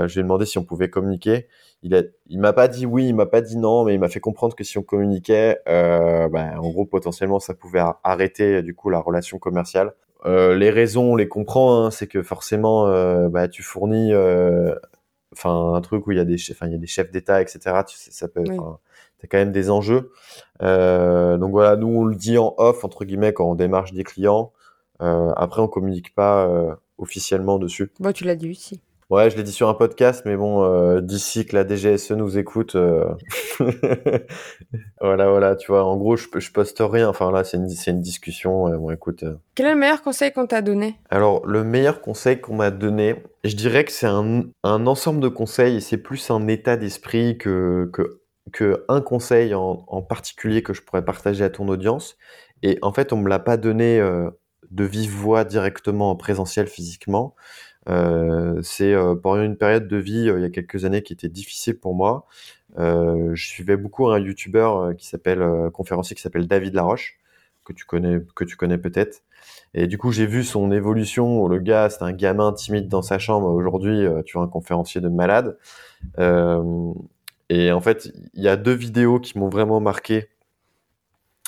[0.06, 1.48] j'ai demandé si on pouvait communiquer
[1.82, 4.08] il a, il m'a pas dit oui, il m'a pas dit non, mais il m'a
[4.08, 8.74] fait comprendre que si on communiquait, euh, bah, en gros potentiellement ça pouvait arrêter du
[8.74, 9.94] coup la relation commerciale.
[10.26, 14.12] Euh, les raisons, on les comprend, hein, c'est que forcément, euh, bah, tu fournis,
[15.32, 17.40] enfin un truc où il y a des, enfin il y a des chefs d'État,
[17.40, 17.60] etc.
[17.86, 18.56] Tu sais, ça peut, oui.
[19.20, 20.10] t'as quand même des enjeux.
[20.60, 24.52] Donc voilà, nous on le dit en off entre guillemets quand on démarche des clients.
[24.98, 27.92] après on communique pas officiellement dessus.
[28.00, 28.82] Bon, tu l'as dit aussi.
[29.10, 32.36] Ouais, je l'ai dit sur un podcast, mais bon, euh, d'ici que la DGSE nous
[32.36, 33.06] écoute, euh...
[35.00, 37.08] voilà, voilà, tu vois, en gros, je, je poste rien.
[37.08, 38.68] Enfin là, c'est une, discussion.
[38.68, 39.24] Euh, bon, écoute.
[39.54, 40.96] Quel est le meilleur conseil qu'on t'a donné?
[41.08, 45.28] Alors, le meilleur conseil qu'on m'a donné, je dirais que c'est un, un ensemble de
[45.28, 48.20] conseils et c'est plus un état d'esprit que, que,
[48.52, 52.18] que un conseil en, en, particulier que je pourrais partager à ton audience.
[52.62, 54.02] Et en fait, on me l'a pas donné
[54.70, 57.34] de vive voix directement en présentiel physiquement.
[57.88, 61.14] Euh, c'est euh, pendant une période de vie euh, il y a quelques années qui
[61.14, 62.26] était difficile pour moi.
[62.76, 67.18] je suivais beaucoup un YouTuber qui s'appelle conférencier qui s'appelle David Laroche
[67.64, 69.22] que tu connais que tu connais peut-être.
[69.74, 71.46] Et du coup, j'ai vu son évolution.
[71.48, 73.48] Le gars, c'était un gamin timide dans sa chambre.
[73.48, 75.58] Aujourd'hui, tu vois un conférencier de malade.
[77.50, 80.28] Et en fait, il y a deux vidéos qui m'ont vraiment marqué.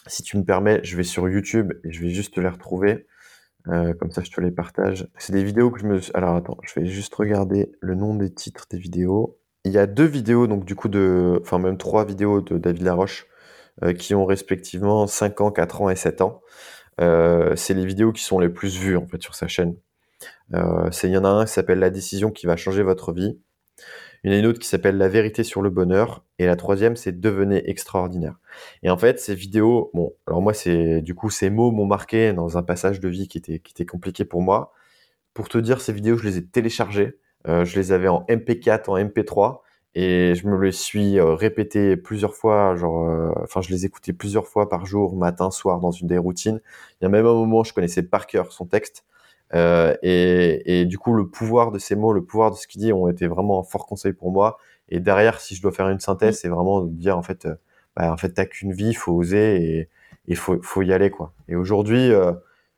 [0.07, 3.07] Si tu me permets, je vais sur YouTube et je vais juste te les retrouver.
[3.69, 5.09] Euh, comme ça, je te les partage.
[5.19, 6.01] C'est des vidéos que je me.
[6.15, 9.39] Alors attends, je vais juste regarder le nom des titres des vidéos.
[9.65, 12.83] Il y a deux vidéos, donc du coup de, enfin même trois vidéos de David
[12.83, 13.27] Laroche
[13.83, 16.41] euh, qui ont respectivement 5 ans, 4 ans et 7 ans.
[17.01, 19.77] Euh, c'est les vidéos qui sont les plus vues en fait sur sa chaîne.
[20.53, 23.39] Il y en a un qui s'appelle La décision qui va changer votre vie.
[24.23, 26.25] Il y en a une autre qui s'appelle La vérité sur le bonheur.
[26.39, 28.39] Et la troisième, c'est Devenez extraordinaire.
[28.83, 32.33] Et en fait, ces vidéos, bon, alors moi, c'est du coup, ces mots m'ont marqué
[32.33, 34.73] dans un passage de vie qui était, qui était compliqué pour moi.
[35.35, 37.18] Pour te dire, ces vidéos, je les ai téléchargées.
[37.49, 39.61] Euh, je les avais en MP4, en MP3.
[39.95, 44.12] Et je me les suis euh, répété plusieurs fois, genre, euh, enfin, je les écoutais
[44.12, 46.61] plusieurs fois par jour, matin, soir, dans une des routines.
[47.01, 49.05] Il y a même un moment, je connaissais par cœur son texte.
[49.55, 52.80] Euh, et, et, du coup, le pouvoir de ces mots, le pouvoir de ce qu'il
[52.80, 54.59] dit ont été vraiment un fort conseil pour moi.
[54.88, 57.55] Et derrière, si je dois faire une synthèse, c'est vraiment de dire en fait, euh,
[57.96, 59.88] bah, en fait, t'as qu'une vie, faut oser et
[60.26, 61.32] il faut, faut y aller quoi.
[61.48, 62.32] Et aujourd'hui, euh,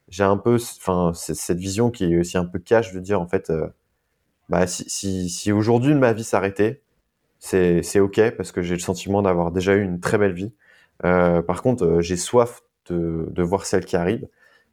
[0.08, 3.26] j'ai un peu, enfin, cette vision qui est aussi un peu cash de dire en
[3.26, 3.68] fait, euh,
[4.48, 6.82] bah, si, si, si aujourd'hui ma vie s'arrêtait,
[7.38, 10.52] c'est, c'est ok parce que j'ai le sentiment d'avoir déjà eu une très belle vie.
[11.04, 14.28] Euh, par contre, j'ai soif de, de voir celle qui arrive.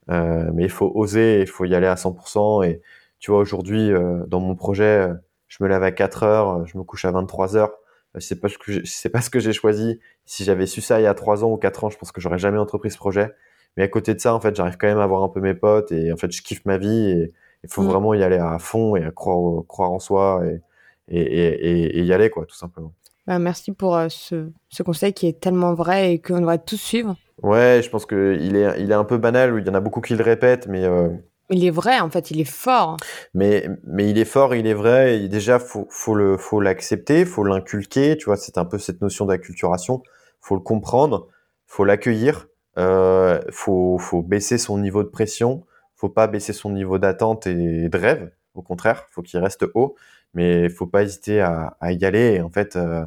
[0.10, 2.64] Euh, mais il faut oser, il faut y aller à 100%.
[2.66, 2.82] Et
[3.20, 3.92] tu vois, aujourd'hui,
[4.28, 5.10] dans mon projet,
[5.48, 7.74] je me lève à 4 heures, je me couche à 23 heures.
[8.20, 10.00] C'est pas ce que c'est pas ce que j'ai choisi.
[10.26, 12.22] Si j'avais su ça il y a 3 ans ou 4 ans, je pense que
[12.22, 13.32] j'aurais jamais entrepris ce projet.
[13.78, 15.54] Mais à côté de ça, en fait, j'arrive quand même à voir un peu mes
[15.54, 17.34] potes et en fait, je kiffe ma vie et
[17.64, 17.88] il faut mm.
[17.88, 20.62] vraiment y aller à fond et à croire, croire en soi et,
[21.10, 22.94] et, et, y aller, quoi, tout simplement.
[23.28, 26.78] Bah, merci pour euh, ce, ce, conseil qui est tellement vrai et qu'on devrait tous
[26.78, 27.16] suivre.
[27.44, 30.02] Ouais, je pense qu'il est, il est un peu banal, il y en a beaucoup
[30.02, 30.84] qui le répètent, mais.
[30.84, 31.10] Euh,
[31.52, 32.98] il est vrai, en fait, il est fort.
[33.34, 35.20] Mais, mais il est fort, il est vrai.
[35.20, 38.18] Et déjà, faut, faut le, faut l'accepter, faut l'inculquer.
[38.18, 40.04] Tu vois, c'est un peu cette notion d'acculturation.
[40.42, 41.28] Faut le comprendre,
[41.66, 42.48] faut l'accueillir.
[42.78, 45.66] Euh, faut, faut baisser son niveau de pression.
[45.96, 48.32] Faut pas baisser son niveau d'attente et de rêve.
[48.54, 49.96] Au contraire, faut qu'il reste haut.
[50.34, 52.36] Mais faut pas hésiter à, à y aller.
[52.36, 53.06] Et en fait, euh,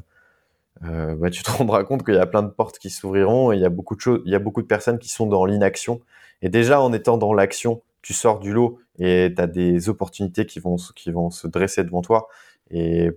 [0.85, 3.57] euh, bah, tu te rendras compte qu'il y a plein de portes qui s'ouvriront et
[3.57, 5.45] il y a beaucoup de choses, il y a beaucoup de personnes qui sont dans
[5.45, 6.01] l'inaction.
[6.43, 10.47] Et déjà, en étant dans l'action, tu sors du lot et tu as des opportunités
[10.47, 12.29] qui vont, qui vont se dresser devant toi.
[12.71, 13.11] Et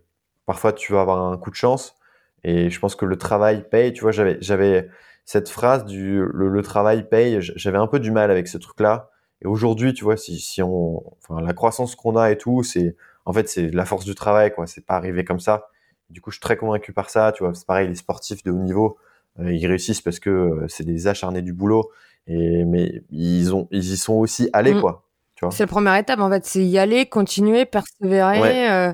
[0.45, 1.95] parfois, tu vas avoir un coup de chance.
[2.43, 3.93] Et je pense que le travail paye.
[3.93, 4.89] Tu vois, j'avais, j'avais
[5.25, 7.39] cette phrase du le, travail paye.
[7.41, 9.09] J'avais un peu du mal avec ce truc-là.
[9.41, 12.95] Et aujourd'hui, tu vois, si, si on, enfin, la croissance qu'on a et tout, c'est,
[13.25, 14.67] en fait, c'est la force du travail, quoi.
[14.67, 15.67] C'est pas arrivé comme ça.
[16.09, 17.31] Du coup, je suis très convaincu par ça.
[17.31, 18.97] Tu vois, c'est pareil, les sportifs de haut niveau,
[19.39, 21.89] euh, ils réussissent parce que euh, c'est des acharnés du boulot.
[22.27, 24.81] Et mais ils ont, ils y sont aussi allés, mm.
[24.81, 25.03] quoi.
[25.35, 25.51] Tu vois.
[25.51, 28.71] C'est la première étape, en fait, c'est y aller, continuer, persévérer.
[28.71, 28.93] Euh,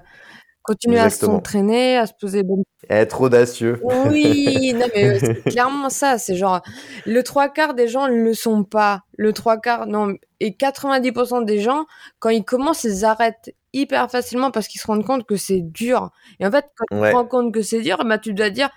[0.64, 3.80] continuer à s'entraîner, à se poser bonnes Être audacieux.
[3.84, 6.18] Oui, non mais c'est clairement ça.
[6.18, 6.62] C'est genre
[7.06, 9.02] le trois quarts des gens ne le sont pas.
[9.18, 10.14] Le trois quarts, non.
[10.40, 11.86] Et 90% des gens,
[12.20, 16.12] quand ils commencent, ils arrêtent hyper facilement parce qu'ils se rendent compte que c'est dur.
[16.40, 18.70] Et en fait, quand tu te rends compte que c'est dur, bah, tu dois dire,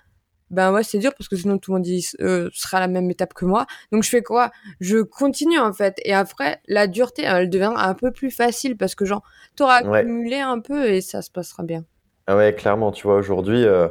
[0.51, 2.88] ben ouais, c'est dur parce que sinon tout le monde dit, euh, sera à la
[2.88, 3.66] même étape que moi.
[3.92, 4.51] Donc je fais quoi?
[4.80, 5.97] Je continue en fait.
[6.05, 9.22] Et après, la dureté, elle devient un peu plus facile parce que genre,
[9.57, 11.84] t'auras accumulé un peu et ça se passera bien.
[12.26, 13.88] Ah ouais, clairement, tu vois, aujourd'hui, euh,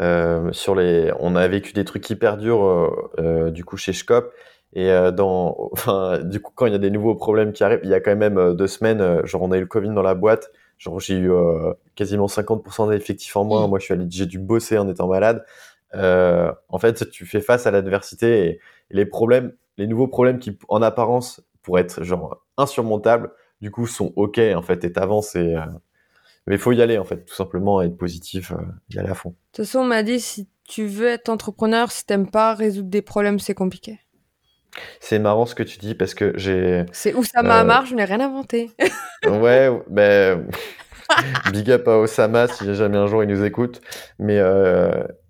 [0.00, 3.10] euh, sur les, on a vécu des trucs hyper durs
[3.50, 4.32] du coup chez Scop.
[4.74, 7.90] Et dans, enfin, du coup, quand il y a des nouveaux problèmes qui arrivent, il
[7.90, 10.50] y a quand même deux semaines, genre on a eu le Covid dans la boîte,
[10.78, 11.30] genre j'ai eu
[11.94, 13.66] quasiment 50% d'effectifs en moins.
[13.68, 15.44] Moi, je suis allé, j'ai dû bosser en étant malade.
[15.94, 18.60] Euh, en fait, tu fais face à l'adversité et,
[18.90, 24.12] les problèmes, les nouveaux problèmes qui, en apparence, pourraient être genre insurmontables, du coup, sont
[24.14, 25.62] ok en fait et t'avances et euh,
[26.46, 28.56] mais il faut y aller en fait, tout simplement être positif, euh,
[28.90, 29.30] y aller à fond.
[29.30, 32.90] De toute façon, on m'a dit si tu veux être entrepreneur, si t'aimes pas résoudre
[32.90, 33.98] des problèmes, c'est compliqué.
[35.00, 36.84] C'est marrant ce que tu dis parce que j'ai.
[36.92, 38.70] C'est Oussama Hamar, je n'ai rien inventé.
[39.26, 40.46] ouais, ben.
[41.52, 43.82] Big up à Osama si jamais un jour il nous écoute.
[44.18, 44.40] Mais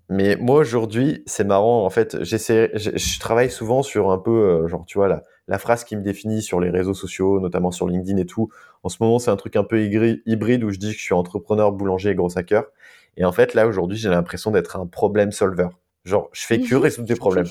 [0.09, 1.85] mais moi aujourd'hui, c'est marrant.
[1.85, 5.57] En fait, j'essaie, je, travaille souvent sur un peu, euh, genre, tu vois, la, la
[5.57, 8.49] phrase qui me définit sur les réseaux sociaux, notamment sur LinkedIn et tout.
[8.83, 11.15] En ce moment, c'est un truc un peu hybride où je dis que je suis
[11.15, 12.65] entrepreneur, boulanger et gros hacker.
[13.17, 15.69] Et en fait, là aujourd'hui, j'ai l'impression d'être un problème solver.
[16.03, 17.47] Genre, je fais que résoudre des problèmes.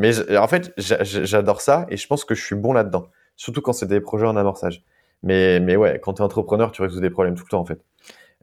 [0.00, 3.08] Mais en fait, j'adore ça et je pense que je suis bon là-dedans.
[3.36, 4.82] Surtout quand c'est des projets en amorçage.
[5.22, 7.66] Mais, mais ouais, quand tu es entrepreneur, tu résous des problèmes tout le temps en
[7.66, 7.84] fait.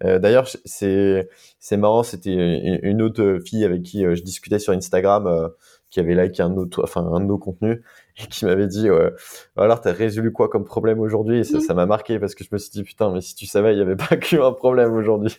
[0.03, 1.27] Euh, D'ailleurs, c'est
[1.59, 5.49] c'est marrant, c'était une autre fille avec qui euh, je discutais sur Instagram euh,
[5.89, 7.81] qui avait liké un autre, enfin un de nos contenus
[8.21, 9.09] et qui m'avait dit euh,
[9.55, 11.39] alors t'as résolu quoi comme problème aujourd'hui?
[11.39, 13.47] Et ça ça m'a marqué parce que je me suis dit putain mais si tu
[13.47, 15.35] savais il y avait pas qu'un problème aujourd'hui.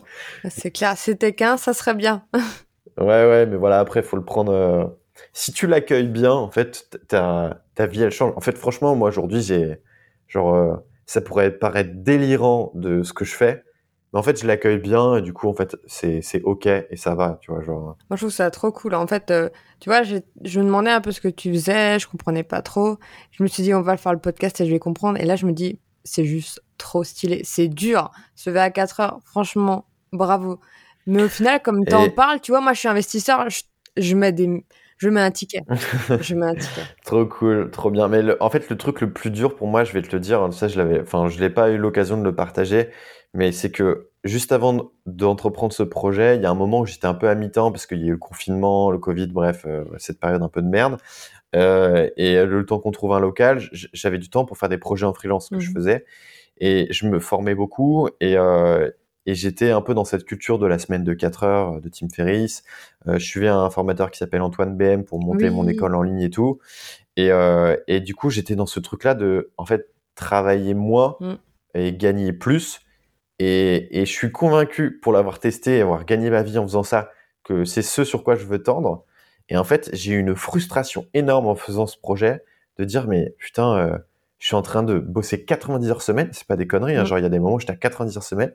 [0.50, 2.24] C'est clair, c'était qu'un, ça serait bien.
[2.98, 4.97] ouais ouais, mais voilà après faut le prendre.
[5.28, 8.32] Euh, si tu l'accueilles bien, en fait ta ta vie elle change.
[8.36, 9.80] En fait franchement moi aujourd'hui j'ai
[10.28, 13.64] genre ça pourrait paraître délirant de ce que je fais
[14.12, 16.96] mais en fait, je l'accueille bien et du coup, en fait, c'est, c'est ok et
[16.96, 17.96] ça va, tu vois, genre.
[18.08, 18.94] Moi, je trouve ça trop cool.
[18.94, 19.50] En fait, euh,
[19.80, 20.14] tu vois, je
[20.60, 22.96] me demandais un peu ce que tu faisais, je comprenais pas trop.
[23.32, 25.20] Je me suis dit, on va le faire le podcast et je vais comprendre.
[25.20, 27.42] Et là, je me dis, c'est juste trop stylé.
[27.44, 28.10] C'est dur.
[28.34, 30.58] Se lever à 4 heures, franchement, bravo.
[31.06, 33.46] Mais au final, comme tu en parles, tu vois, moi, je suis investisseur,
[33.96, 34.64] je, mets des,
[34.98, 35.62] je mets un ticket.
[36.20, 36.82] je mets un ticket.
[37.04, 38.08] trop cool, trop bien.
[38.08, 40.52] Mais en fait, le truc le plus dur pour moi, je vais te le dire,
[40.52, 42.90] ça, je l'avais, enfin, je l'ai pas eu l'occasion de le partager,
[43.34, 47.06] mais c'est que juste avant d'entreprendre ce projet, il y a un moment où j'étais
[47.06, 49.84] un peu à mi-temps parce qu'il y a eu le confinement, le Covid, bref, euh,
[49.98, 50.98] cette période un peu de merde.
[51.56, 55.06] Euh, et le temps qu'on trouve un local, j'avais du temps pour faire des projets
[55.06, 56.04] en freelance que je mmh faisais.
[56.58, 58.90] Et je me formais beaucoup et, euh,
[59.28, 62.08] et j'étais un peu dans cette culture de la semaine de 4 heures de Tim
[62.08, 62.64] Ferriss.
[63.06, 66.30] je suivais un formateur qui s'appelle Antoine BM pour monter mon école en ligne et
[66.30, 66.60] tout.
[67.16, 67.30] Et,
[67.88, 71.34] et du coup, j'étais dans ce truc-là de, en fait, travailler moins mmh.
[71.74, 72.80] et gagner plus
[73.38, 76.82] et, et, je suis convaincu, pour l'avoir testé et avoir gagné ma vie en faisant
[76.82, 77.10] ça,
[77.44, 79.04] que c'est ce sur quoi je veux tendre.
[79.48, 82.42] Et en fait, j'ai eu une frustration énorme en faisant ce projet
[82.78, 83.98] de dire, mais putain, euh,
[84.38, 87.06] je suis en train de bosser 90 heures semaine, c'est pas des conneries, hein, mm.
[87.06, 88.52] genre il y a des moments où j'étais à 90 heures semaine,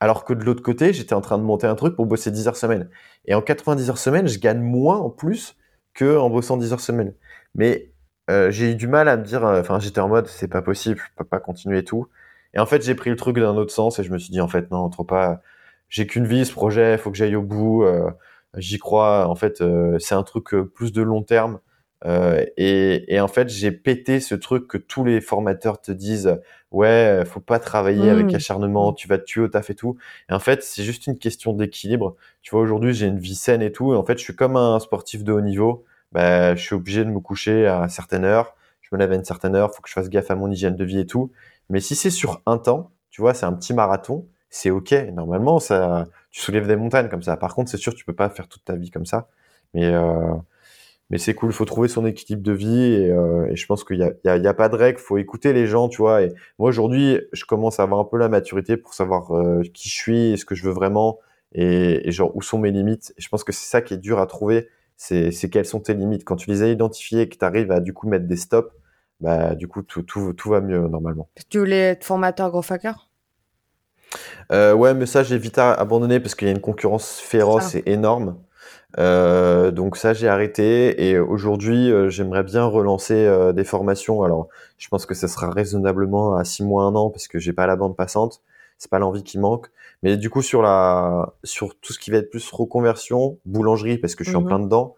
[0.00, 2.48] alors que de l'autre côté, j'étais en train de monter un truc pour bosser 10
[2.48, 2.90] heures semaine.
[3.26, 5.56] Et en 90 heures semaine, je gagne moins en plus
[5.94, 7.14] que en bossant 10 heures semaine.
[7.54, 7.92] Mais
[8.30, 10.62] euh, j'ai eu du mal à me dire, euh, enfin j'étais en mode c'est pas
[10.62, 12.08] possible, je peux pas continuer et tout.
[12.54, 14.40] Et en fait j'ai pris le truc d'un autre sens et je me suis dit
[14.40, 15.42] en fait non trop pas,
[15.88, 18.10] j'ai qu'une vie ce projet, faut que j'aille au bout, euh,
[18.56, 19.28] j'y crois.
[19.28, 19.62] En fait
[19.98, 21.60] c'est un truc plus de long terme.
[22.06, 26.38] Euh, et, et, en fait, j'ai pété ce truc que tous les formateurs te disent,
[26.70, 28.34] ouais, faut pas travailler avec mmh.
[28.36, 29.96] acharnement, tu vas te tuer au taf et tout.
[30.30, 32.16] Et en fait, c'est juste une question d'équilibre.
[32.42, 33.94] Tu vois, aujourd'hui, j'ai une vie saine et tout.
[33.94, 35.84] Et en fait, je suis comme un sportif de haut niveau.
[36.12, 38.54] Bah, je suis obligé de me coucher à certaines heures.
[38.82, 39.74] Je me lève à une certaine heure.
[39.74, 41.32] Faut que je fasse gaffe à mon hygiène de vie et tout.
[41.70, 44.92] Mais si c'est sur un temps, tu vois, c'est un petit marathon, c'est ok.
[45.12, 47.36] Normalement, ça, tu soulèves des montagnes comme ça.
[47.36, 49.28] Par contre, c'est sûr, tu peux pas faire toute ta vie comme ça.
[49.72, 50.34] Mais euh,
[51.14, 51.50] mais c'est cool.
[51.50, 54.10] Il faut trouver son équilibre de vie et, euh, et je pense qu'il y a,
[54.24, 54.98] y, a, y a, pas de règle.
[54.98, 56.22] Faut écouter les gens, tu vois.
[56.22, 59.88] Et moi aujourd'hui, je commence à avoir un peu la maturité pour savoir euh, qui
[59.88, 61.20] je suis et ce que je veux vraiment
[61.52, 63.14] et, et, genre où sont mes limites.
[63.16, 64.68] Et je pense que c'est ça qui est dur à trouver.
[64.96, 66.24] C'est quelles sont tes limites.
[66.24, 68.74] Quand tu les as identifiées et que tu arrives à du coup mettre des stops,
[69.20, 71.28] bah du coup tout, tout, tout va mieux normalement.
[71.48, 73.08] Tu voulais être formateur gros hacker
[74.50, 77.84] euh, Ouais, mais ça j'ai vite abandonné parce qu'il y a une concurrence féroce et
[77.86, 78.36] énorme.
[78.98, 81.08] Euh, donc ça j'ai arrêté.
[81.08, 84.22] Et aujourd'hui euh, j'aimerais bien relancer euh, des formations.
[84.22, 87.52] Alors je pense que ça sera raisonnablement à six mois un an parce que j'ai
[87.52, 88.42] pas la bande passante,
[88.78, 89.68] c'est pas l'envie qui manque.
[90.02, 94.14] Mais du coup sur la sur tout ce qui va être plus reconversion, boulangerie parce
[94.14, 94.96] que je suis en mmh plein dedans,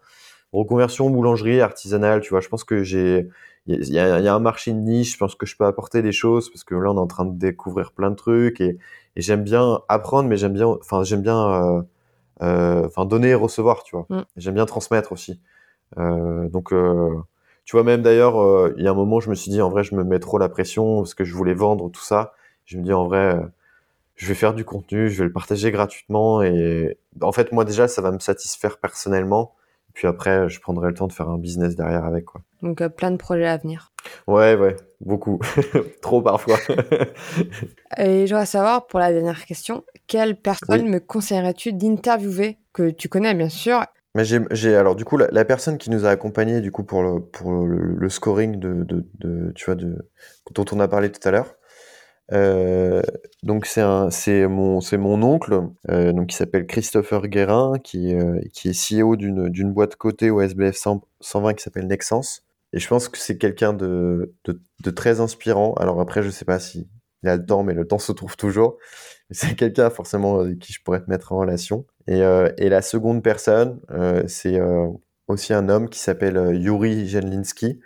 [0.53, 3.27] reconversion boulangerie artisanale, tu vois, je pense que j'ai
[3.69, 6.01] il y a, y a, un marché de niche, je pense que je peux apporter
[6.01, 8.61] des choses parce que là on est en train de découvrir plein de trucs.
[8.61, 8.77] Et,
[9.17, 11.81] et j'aime bien apprendre mais j'aime bien enfin j'aime bien euh,
[12.41, 14.05] enfin donner et recevoir, tu vois.
[14.09, 14.25] Mm.
[14.37, 15.39] J'aime bien transmettre aussi.
[15.97, 17.15] Euh, donc euh,
[17.65, 18.35] tu vois, même d'ailleurs,
[18.77, 20.37] il y a un moment, je me suis dit, en vrai, je me mets trop
[20.37, 22.33] la pression parce que je voulais vendre tout ça.
[22.65, 23.37] Je me dis, en vrai,
[24.15, 26.41] je vais faire du contenu, je vais le partager gratuitement.
[26.41, 29.53] Et en fait, moi, déjà, ça va me satisfaire personnellement.
[29.93, 32.25] Puis après, je prendrai le temps de faire un business derrière avec.
[32.25, 32.41] Quoi.
[32.61, 33.91] Donc, euh, plein de projets à venir.
[34.27, 35.39] Ouais, ouais, beaucoup.
[36.01, 36.57] Trop parfois.
[37.97, 43.09] Et je voudrais savoir, pour la dernière question, quelle personne me conseillerais-tu d'interviewer que tu
[43.09, 43.83] connais, bien sûr?
[44.15, 47.19] Mais j'ai alors du coup la, personne qui nous a accompagnés du coup pour le
[47.19, 50.09] pour le, scoring de, de, de, tu vois de
[50.55, 51.53] dont on a parlé tout à l'heure
[52.33, 53.01] euh,
[53.43, 58.13] donc c'est un, c'est mon, c'est mon oncle, euh, donc qui s'appelle Christopher Guérin, qui,
[58.15, 60.75] euh, qui est CEO d'une, d'une boîte cotée au SBF
[61.21, 62.43] 120 qui s'appelle Nexence.
[62.73, 64.33] Et je pense que c'est quelqu'un de,
[64.95, 65.73] très inspirant.
[65.75, 66.89] Alors après, je sais pas si
[67.23, 68.77] il a le temps, mais le temps se trouve toujours.
[69.31, 71.85] C'est quelqu'un forcément avec qui je pourrais te mettre en relation.
[72.07, 73.81] Et, et la seconde personne,
[74.27, 74.59] c'est
[75.27, 77.79] aussi un homme qui s'appelle Yuri Jenlinski,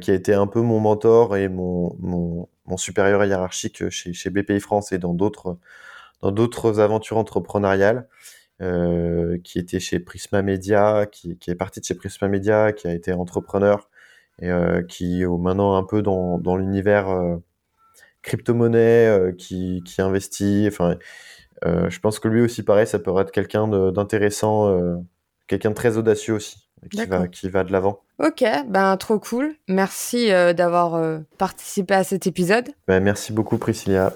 [0.00, 4.98] qui a été un peu mon mentor et mon, supérieur hiérarchique chez, BPI France et
[4.98, 8.06] dans d'autres aventures entrepreneuriales,
[8.60, 12.92] euh, qui était chez Prisma Media, qui, est parti de chez Prisma Media, qui a
[12.92, 13.88] été entrepreneur
[14.40, 17.36] et euh, qui est maintenant un peu dans, dans l'univers euh,
[18.22, 20.66] crypto-monnaie, euh, qui, qui investit.
[20.68, 20.96] Enfin,
[21.64, 25.02] euh, je pense que lui aussi, pareil, ça peut être quelqu'un d'intéressant,
[25.46, 28.00] quelqu'un de très audacieux aussi qui va, qui va de l'avant.
[28.18, 29.54] Ok, ben trop cool.
[29.68, 32.68] Merci euh, d'avoir euh, participé à cet épisode.
[32.86, 34.12] Ben, merci beaucoup Priscilla.